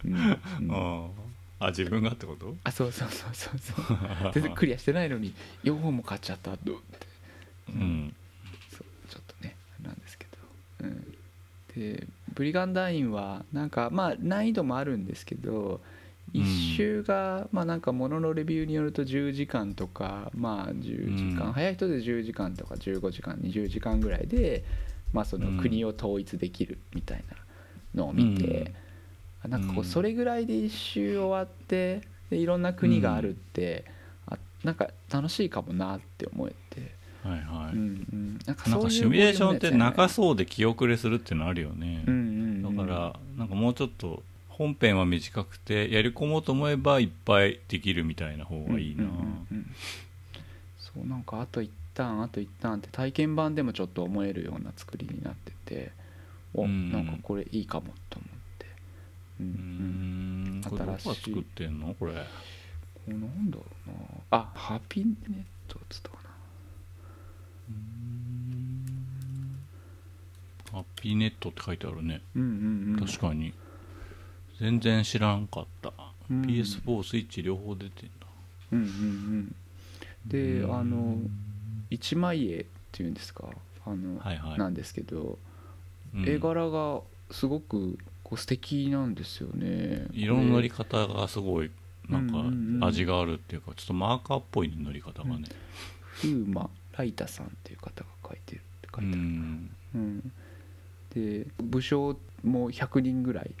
[0.05, 0.13] うん。
[0.13, 1.11] うん。
[1.59, 2.55] あ自分がってこと？
[2.63, 4.31] あそうそうそうそうそう。
[4.33, 5.33] 全然クリアしてないのに
[5.63, 7.07] 4本も買っちゃったと思って。
[7.69, 8.15] うん。
[8.71, 10.25] そうちょっとねなんですけ
[10.79, 11.15] ど、うん、
[11.75, 15.81] でブリガンダインはなんかまあ難易度もあるんですけど
[16.33, 21.51] うん一周がまあなんかもののレビューによると10時間とかまあ10時間、うん。
[21.53, 24.63] 早い人で10時間とか15時間20時間ぐらいで
[25.11, 27.35] まあそうんの国を統一できるみたいな
[27.95, 28.73] のを見て、
[29.43, 29.83] あなんかこううん。
[29.85, 33.83] それぐらいで一周終わってでいろんな国があるって、
[34.25, 49.75] あなんか楽しいかもなって思えて、はいはい、うんうん、なんかシミュレーションって長そそうで気遅れするっていうのあるよね、うんうんうん、だからなんかもうちょっと本編は短くてやり込もうと思えばいっぱいできるみたいな方がいいな、うんうんうんうん
[50.77, 55.91] そうなんかあと一旦あと一旦って体験版でもちょっと思えるような作りになってて
[56.53, 56.91] お、うん。
[56.91, 58.29] なんかこれいいかもと思っ
[58.59, 58.65] て。
[59.39, 60.97] うんうん。
[60.99, 61.31] 新しい。
[61.31, 61.95] 作ってんの？
[61.97, 62.13] これ。
[62.13, 62.19] こ
[63.07, 63.95] れなんだろうな。
[64.31, 66.29] あハピネットっつったかな。
[70.73, 73.05] ハッピーネットって書いてあるね、うんうんうん。
[73.05, 73.53] 確かに
[74.61, 75.91] 全然知らんかった、
[76.29, 76.41] うん。
[76.43, 78.27] PS4 スイッチ両方出てんだ
[78.71, 79.55] うんうんうん。
[80.25, 80.75] でうん。
[80.79, 81.17] あの
[81.89, 83.49] 一枚絵っていうんですか？
[83.85, 84.59] あの、はいはい。
[84.59, 85.39] なんですけど、
[86.15, 86.29] うん。
[86.29, 87.01] 絵柄が
[87.31, 90.05] すごくこう素敵なんですよね。
[90.13, 91.71] 色の塗り方がすごい
[92.07, 92.79] なんうんうんうん。
[92.81, 95.45] か味があるっていうかちょっとマーカーっぽい塗り方がね。
[96.21, 99.75] 風磨ライタさんっていう方が書いてるって書ういてある、ん。
[99.95, 100.31] うん。
[101.15, 103.51] で武将も100人ぐらい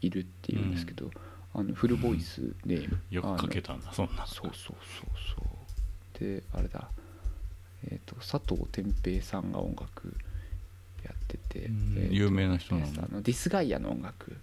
[0.00, 1.10] いるっていうんですけど、
[1.54, 6.18] あのフルボイスで、 よく書けたんだそんなそうそうそうそう。
[6.18, 6.88] であれだ。
[7.88, 10.16] えっ、と佐藤天平さんが音楽
[11.04, 13.04] やってて、うんえーと有名な人なの？
[13.04, 14.36] あのディスガイアの音楽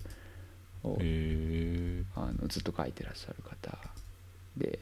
[0.84, 3.78] を、へえあのずっと書いてらっしゃる方
[4.58, 4.80] で。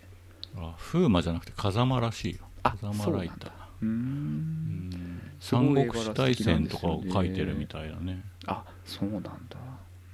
[0.57, 2.41] あ風魔じゃなくて風間らしいよ。
[2.63, 3.51] あ風間ライター。
[5.39, 8.23] そうなん三国志大戦とかを書いてるみたいだね。
[8.45, 9.31] あそうなんだ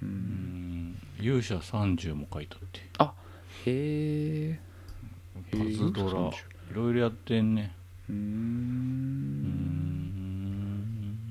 [0.02, 0.12] ううん。
[0.12, 2.82] ん勇者30も書いたって。
[2.98, 3.14] あ
[3.66, 4.60] へえ
[5.52, 6.30] パズドラ。
[6.30, 6.32] い
[6.74, 7.74] ろいろやってんね。
[8.10, 8.16] うん。
[8.16, 8.20] ん。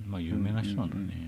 [0.08, 1.26] まあ有名な人なんだね。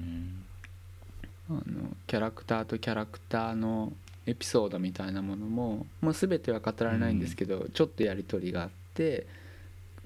[1.51, 1.63] あの
[2.07, 3.93] キャラクターとキャラクターの
[4.27, 9.27] エピソードみたいなものももう全ては語られないんですけど、ちょっとやり取りがあって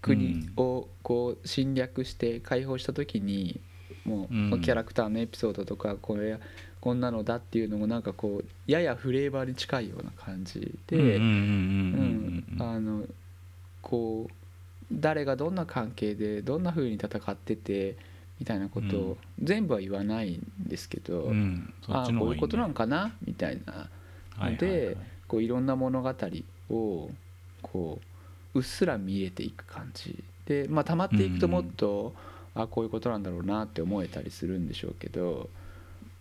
[0.00, 3.60] 国をこう侵略して解放した時に
[4.04, 6.38] もうキャラクターのエピソードとかこれ
[6.82, 11.20] こんなのだっていうのもなんかこうややフレーバーに近いような感じで、あ
[12.80, 13.04] の
[13.80, 14.32] こう
[14.92, 17.96] 誰がどんな関係でどんな風に戦ってて
[18.40, 21.72] みたいなことを全部は言わないんですけど、うん。
[21.86, 23.88] そああこういうことなんかなみたいなはい
[24.40, 24.56] はいはい。
[24.56, 24.96] で
[25.28, 26.14] こういろんな物語
[26.70, 27.10] を
[27.62, 28.00] こ
[28.54, 32.12] ううっすら見えていく感じで、まあ、溜まっていくともっと、
[32.54, 35.48] あこういうことなんだろうなって思えたりするんでしょうけど、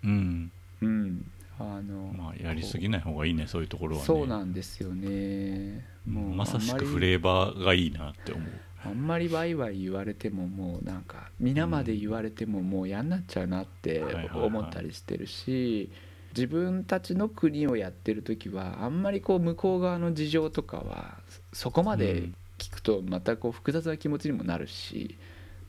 [0.03, 0.51] うん。
[0.81, 4.05] うん、あのまあやりすぎない方がいいねそういうところはね。
[4.05, 5.85] そうなんですよね。
[6.07, 8.49] もうまさしくフレーバーがいいなって思う。
[8.83, 14.03] あんまりワイワイ言われてももうなんか皆まで言われてももう嫌になっちゃうなって
[14.33, 15.91] 思ったりしてるし
[16.35, 21.19] 自分たちの国をやってる時はあんまりこう向こう側の事情とかは
[21.53, 25.15] そこまで聞くとまたこう複雑な気持ちにもなるし、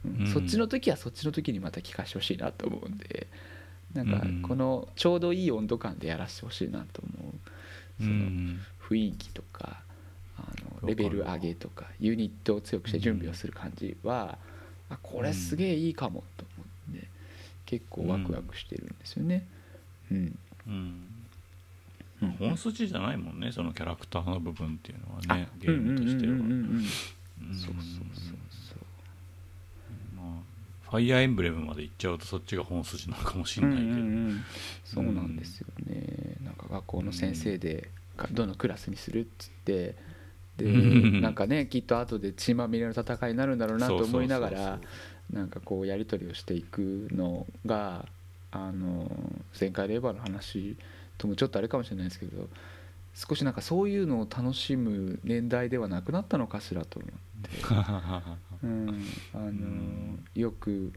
[0.07, 0.27] うんうん。
[0.33, 3.27] そっちの時はそっちの時にまた聞かせてほしいなと思うんで
[3.95, 4.43] なんかうん。
[4.43, 8.03] このちょうどいい温度感でやらせてほしいなと思う。
[8.03, 8.61] うそのん。
[8.89, 9.81] 雰囲気とか
[10.39, 10.43] あ
[10.83, 14.39] のるレベル上げとかユニットを強くして準備をする感じは、
[14.91, 16.45] あこれすげえいいかもと
[16.89, 17.09] 思って
[17.67, 19.47] 結構ワクワクしてるんですよね。
[20.11, 20.39] うん。
[22.39, 26.33] 本筋じゃないもんねそのキャラクターの部分っていうのはねあゲームとしては。
[27.53, 27.75] そうそう
[28.15, 28.42] そうまあ
[30.93, 33.59] ファイアーエンブレムまで行っちゃうとそっちが本筋なのかもし。
[33.63, 34.45] れないけど、うんうんうん
[34.85, 36.37] そうなんですよね。
[36.45, 37.89] なんか学校の先生で
[38.19, 39.95] がどのクラスにするっつって。
[40.59, 44.79] でうんなんかねきっと後で血まみれの戦いになるんだろうなと思いながら
[45.33, 48.05] なんかこうやり取りをしていくのが
[48.51, 49.11] あの
[49.59, 50.77] 前回レーバーの話
[51.17, 52.51] ともちょっとあれかもしれないですけど
[53.15, 57.11] 少しなんかそういうのを楽しむ年代ではなくなったのかしらと思っ
[57.43, 57.51] て、
[58.63, 60.25] うんあのん。
[60.35, 60.93] よく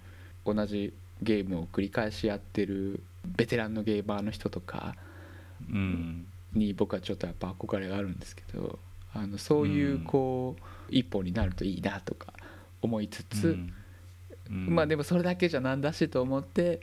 [0.45, 4.95] 同じゲームを繰り返しやってるベテランのゲーマーの人とか
[5.69, 6.27] うん。
[6.53, 8.79] に僕はちょっとやっぱ憧れがあるんですけど
[9.13, 12.33] あのそういうこう一本になるといいなとか
[12.81, 13.57] 思いつつ、
[14.49, 14.75] うん。
[14.75, 16.81] まあでもそれだけじゃなんだしと思って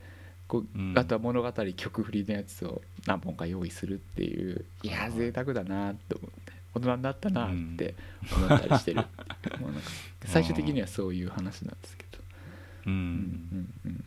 [0.48, 0.94] こううん。
[0.98, 6.41] あとは物語曲振りのやつを何本か用意するっていういや贅沢だなと思って
[6.74, 7.94] 大人になったなって
[8.34, 9.02] 思ったりしてる。
[9.60, 9.90] もうなんか
[10.24, 12.18] 最終的にはそういう話なんですけど、
[12.86, 12.94] ううん。
[12.94, 14.04] んうん。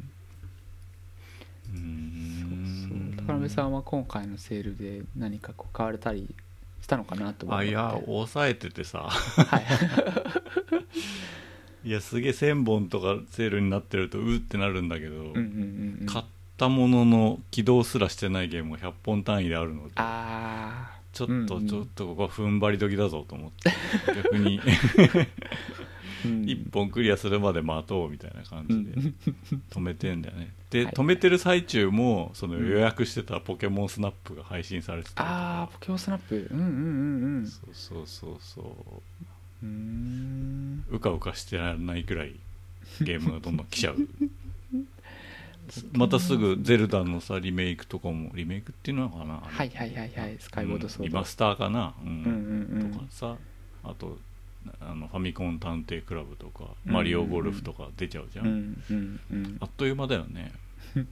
[1.74, 3.26] うん、うんそう。
[3.28, 6.34] 高鍋さんは今回のセールで何かこう買われたり
[6.82, 7.66] したのかなと思って。
[7.66, 9.10] あいや抑えててさ。
[9.10, 9.66] はい。
[11.88, 16.06] いやすげえ1000本とかセールになってるとうーってなるんだけど、うんうんうんうん。
[16.08, 16.26] 買っ
[16.58, 19.92] たものの起動すらしてないゲームが100本単位であるので。
[19.98, 21.68] ああちょっと、うんうん。
[21.68, 23.72] ちょっとここは踏ん張り時だぞと思って
[24.14, 24.60] 逆に。
[26.26, 29.14] 1本クリアするまで待とうみたいな感じで
[29.70, 30.52] 止めてんだよね。
[30.72, 30.94] で、はい。
[30.94, 36.48] 止めてる最中もその予約してたポケモンスナップが配信されてたりとかああポケモンスナップ。
[36.52, 37.48] うんうんうんうん。
[37.48, 39.66] そうそうそうそう。
[39.66, 40.86] うーん。
[40.90, 42.36] うかうかしてられないくらい
[43.02, 43.98] ゲームがどんどん来ちゃう
[45.94, 49.42] またすぐゼルダのさリメイクとかもリメイクっていうのかな？
[49.46, 51.04] はいはいはいはいスカイボードソード。
[51.06, 52.10] うんリマスターかな、うん。
[52.10, 52.92] うんうんうん。
[52.94, 53.38] とかさ。
[53.84, 54.18] あと
[54.82, 60.52] あのファミコン探偵クラブとか、うんマリオゴルフとか出ちゃうじゃん、うんうんうんあっという間だよね。
[60.96, 61.06] 確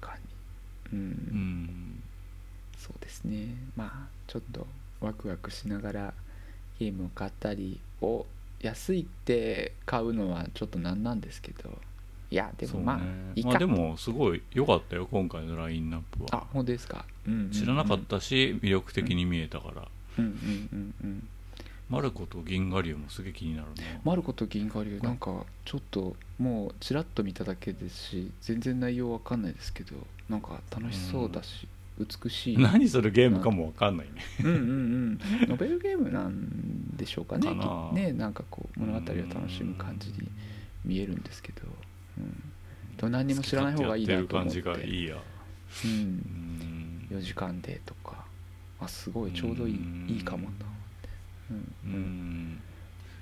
[0.00, 0.16] か
[0.92, 0.98] に。
[0.98, 2.02] うん、うん。
[2.76, 3.54] そうですね。
[3.76, 4.66] まあちょっと
[5.00, 6.14] ワクワクしながら
[6.78, 8.26] ゲームを買ったりを
[8.60, 11.78] 安いって買うのはちょっとなんなんですけど
[12.30, 13.00] いやでもまあ
[13.34, 13.50] いいか。
[13.50, 19.88] まあでもすごい良かったよ今回のラインナップあは本当ですか、うんうんうん知らなかったし魅力的に見えたから、
[20.18, 21.28] うんうんうんうん
[21.88, 24.00] マルコと銀河流もすげえ気になるね。
[24.04, 29.96] マルコと銀河流なんかちょっともうちらっと見ただけですし全然内容わかんないですけど
[30.28, 31.66] なんか楽しそうだし、
[31.98, 32.58] 美しい。
[32.58, 34.22] 何するゲームかもわかんないね。
[34.40, 35.18] うんうんうん。
[35.48, 37.54] ノベルゲームなんでしょうかね。
[37.92, 40.28] ねなんかこう物語を楽しむ感じに
[40.84, 41.62] 見えるんですけど、
[43.02, 44.58] うん、何にも知らない方がいいなと思って。
[44.60, 45.16] ってる感じがいいや。
[45.16, 45.92] う、うん。
[46.16, 48.24] ん4時間でとか
[48.80, 51.08] あすごいちょうどいいうんいいかもと思って。
[51.50, 52.60] うん。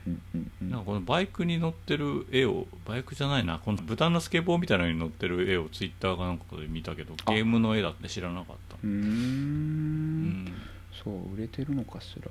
[0.06, 0.70] ううん。
[0.70, 0.80] なん。
[0.80, 6.38] かこのバイクに乗ってる絵をバイクじゃないなこの豚のスケボーみたいなのに乗ってる絵をツイッターかなん。
[6.38, 10.28] かで見たけどあゲームの絵だって知らなかったうん。
[10.44, 10.52] ん。
[11.04, 12.30] そう売れてるのかしら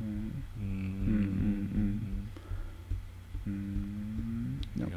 [0.00, 0.44] うん。
[0.58, 0.64] うん。
[0.64, 2.28] うん。
[3.46, 3.52] うーん。
[3.52, 3.54] なん。
[3.54, 3.87] い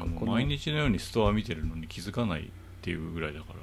[0.04, 2.44] やもう毎日のようにストア見てるのに気づかないっ
[2.82, 3.62] ていうぐらいだから。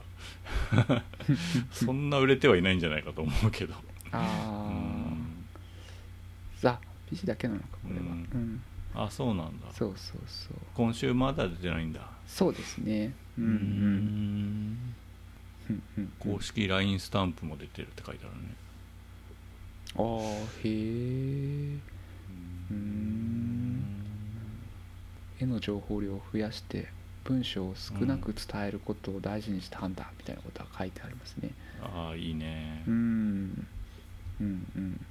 [1.72, 3.74] そんな売れてはいないんじゃないかと思うけど。
[4.12, 4.70] ああ
[6.64, 6.70] うん。
[6.70, 6.80] あ
[7.10, 8.02] PC だけなのかこれは。
[8.02, 8.16] ううん。
[8.56, 8.62] ん
[8.96, 9.68] あそうなんだ。
[9.72, 10.58] そうそうそう。
[10.74, 12.02] 今週まだ出てないんだ。
[12.28, 13.14] そうですね。
[13.38, 13.52] うんうん。
[13.52, 14.96] ん。
[15.70, 18.56] うんうん公式 LINE スタンプも出てるって書いてあるね。
[19.96, 20.04] ああ
[20.64, 21.78] へえ
[22.70, 23.99] うーん
[25.40, 26.88] 絵の情報量を増やして
[27.24, 31.52] 文章を少なく伝えることを大事にしたんだみたいなことが書いてありますね。
[31.82, 32.84] ああいいね。
[32.88, 33.68] うん
[34.42, 35.06] うんうん。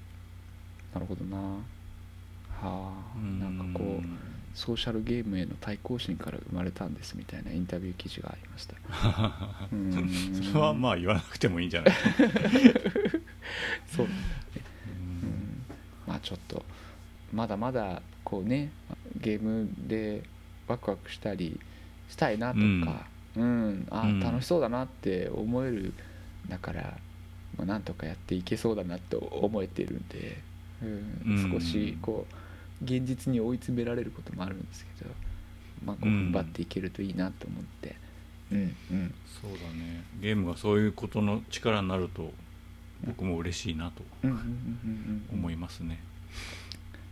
[0.94, 1.36] なるほどな。
[1.38, 8.74] はあなんかこうソーシャルゲームへの対抗心から生まれたんですみたいなインタビュー記事がありました。
[8.74, 11.94] うーんそれはまあ言わなくてもいいんじゃない？
[13.86, 14.06] そう。
[14.06, 15.62] ううんん。
[16.06, 16.64] まあちょっと
[17.32, 18.70] まだまだこうね
[19.20, 20.22] ゲームで
[20.66, 21.58] ワクワクしたり
[22.10, 23.06] したいなとか、
[23.36, 23.86] うん。
[23.90, 24.20] あうん。
[24.20, 25.92] 楽しそうだなって思える
[26.48, 26.98] だから、
[27.56, 30.38] まあ、なんとかやっていけそうだなと思えてるんで、
[30.82, 31.22] うん。
[31.26, 31.52] うん。
[31.52, 35.10] 少しこう現実に追い詰められることもあるんですけど、
[35.84, 36.14] まあ、こううん。
[36.14, 37.96] 踏ん張っていけるといいなと思って、
[38.52, 40.04] うんうん、そうだね。
[40.20, 42.32] ゲームがそういうことの力になると
[43.06, 44.02] 僕も嬉しいなと
[45.32, 46.00] 思いますね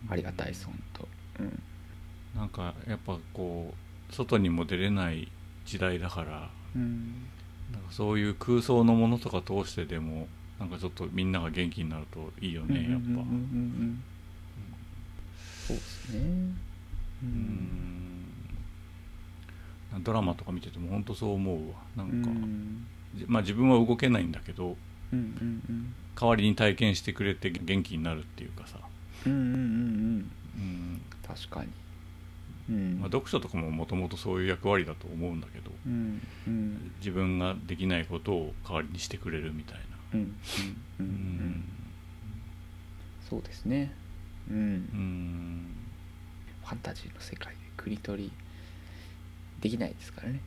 [0.09, 1.09] ありがたいです本当。
[1.40, 1.62] うん。
[2.36, 3.73] なんかやっぱこ
[4.10, 5.28] う外にも出れない
[5.64, 7.27] 時代だからうん
[7.73, 10.28] なんかそういう空想のものとか通してでも
[10.60, 13.27] なんかちょっとみんなが元気になるといいよねやっぱうんうんうんうんう
[13.85, 14.02] ん。
[15.66, 16.20] そうですね。
[16.20, 17.27] う
[19.94, 20.05] うん。
[20.05, 22.86] ドラマとか見てても本当そう思うわなんか、うん。
[23.14, 24.77] じまあ自分は動けないんだけど
[25.12, 25.23] うんう
[25.73, 25.94] ん。
[26.18, 28.78] 代わりに体験してくれて元気になるっていうかさ、
[29.27, 31.69] うんうんうんうん確かに。
[32.69, 33.01] うん。
[33.01, 36.93] まあ、読書とかももともとそういう役割だと思うんだけどうんうん。
[36.98, 39.82] 自分ができないことを代わりにしてくれるみたいな。
[43.28, 43.93] そうですね。
[44.51, 44.57] うん。
[44.57, 45.66] うん
[46.65, 48.32] ファンタジーの世界で国取り
[49.61, 50.40] できないですからね。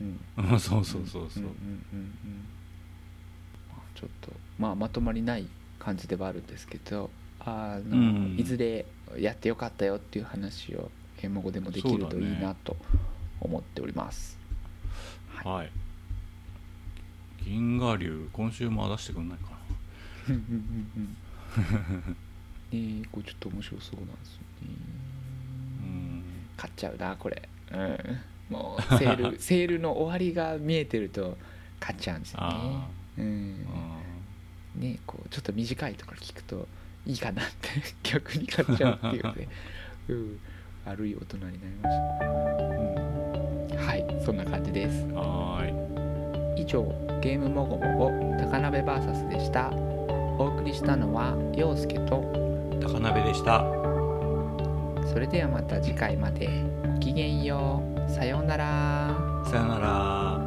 [0.00, 0.20] うん。
[0.52, 1.42] うんそうそうそうそう。
[1.42, 1.46] ん。
[1.46, 1.54] んうん
[1.92, 2.44] うん。
[3.68, 5.46] まあちょっとまあまとまりない
[5.78, 7.10] 感じではあるんですけど
[7.46, 8.36] あの、うん。
[8.38, 8.84] いずれ
[9.16, 10.90] やってよかったよっていう話を
[11.20, 12.76] ゲーム語でもできるといいなと
[13.40, 14.36] 思っております、
[15.28, 15.54] はい。
[15.54, 15.70] はい。
[17.44, 19.56] 銀河流今週も出してくんないかな。
[22.72, 24.68] ねこれちょっと面白そうなんですよね。
[25.82, 26.22] うん。
[26.56, 27.48] 買っちゃうなこれ。
[27.72, 27.98] うん。
[28.50, 31.38] もうセール セールの終わりが見えてると
[31.78, 32.46] 買っちゃうんですよね。
[32.50, 33.66] あうん。
[33.68, 34.00] あ
[34.80, 36.66] ねこうちょっと短いとか聞くと
[37.06, 37.70] いいかなって
[38.02, 39.48] 逆に買っちゃうっていうね、
[40.10, 40.40] うん、
[40.84, 42.26] 悪い大人になりました、
[43.78, 45.04] うん、はいそんな感じです。
[45.04, 46.62] ーはーい。
[46.62, 46.82] 以上
[47.20, 49.70] ゲームもごもご高鍋 VS でした。
[50.38, 52.22] お送りしたのは陽介と
[52.82, 53.64] 高鍋でした。
[55.06, 56.48] それではまた次回まで。
[56.94, 58.10] ごきげんよう。
[58.10, 59.14] さようなら。
[59.46, 60.45] さよなら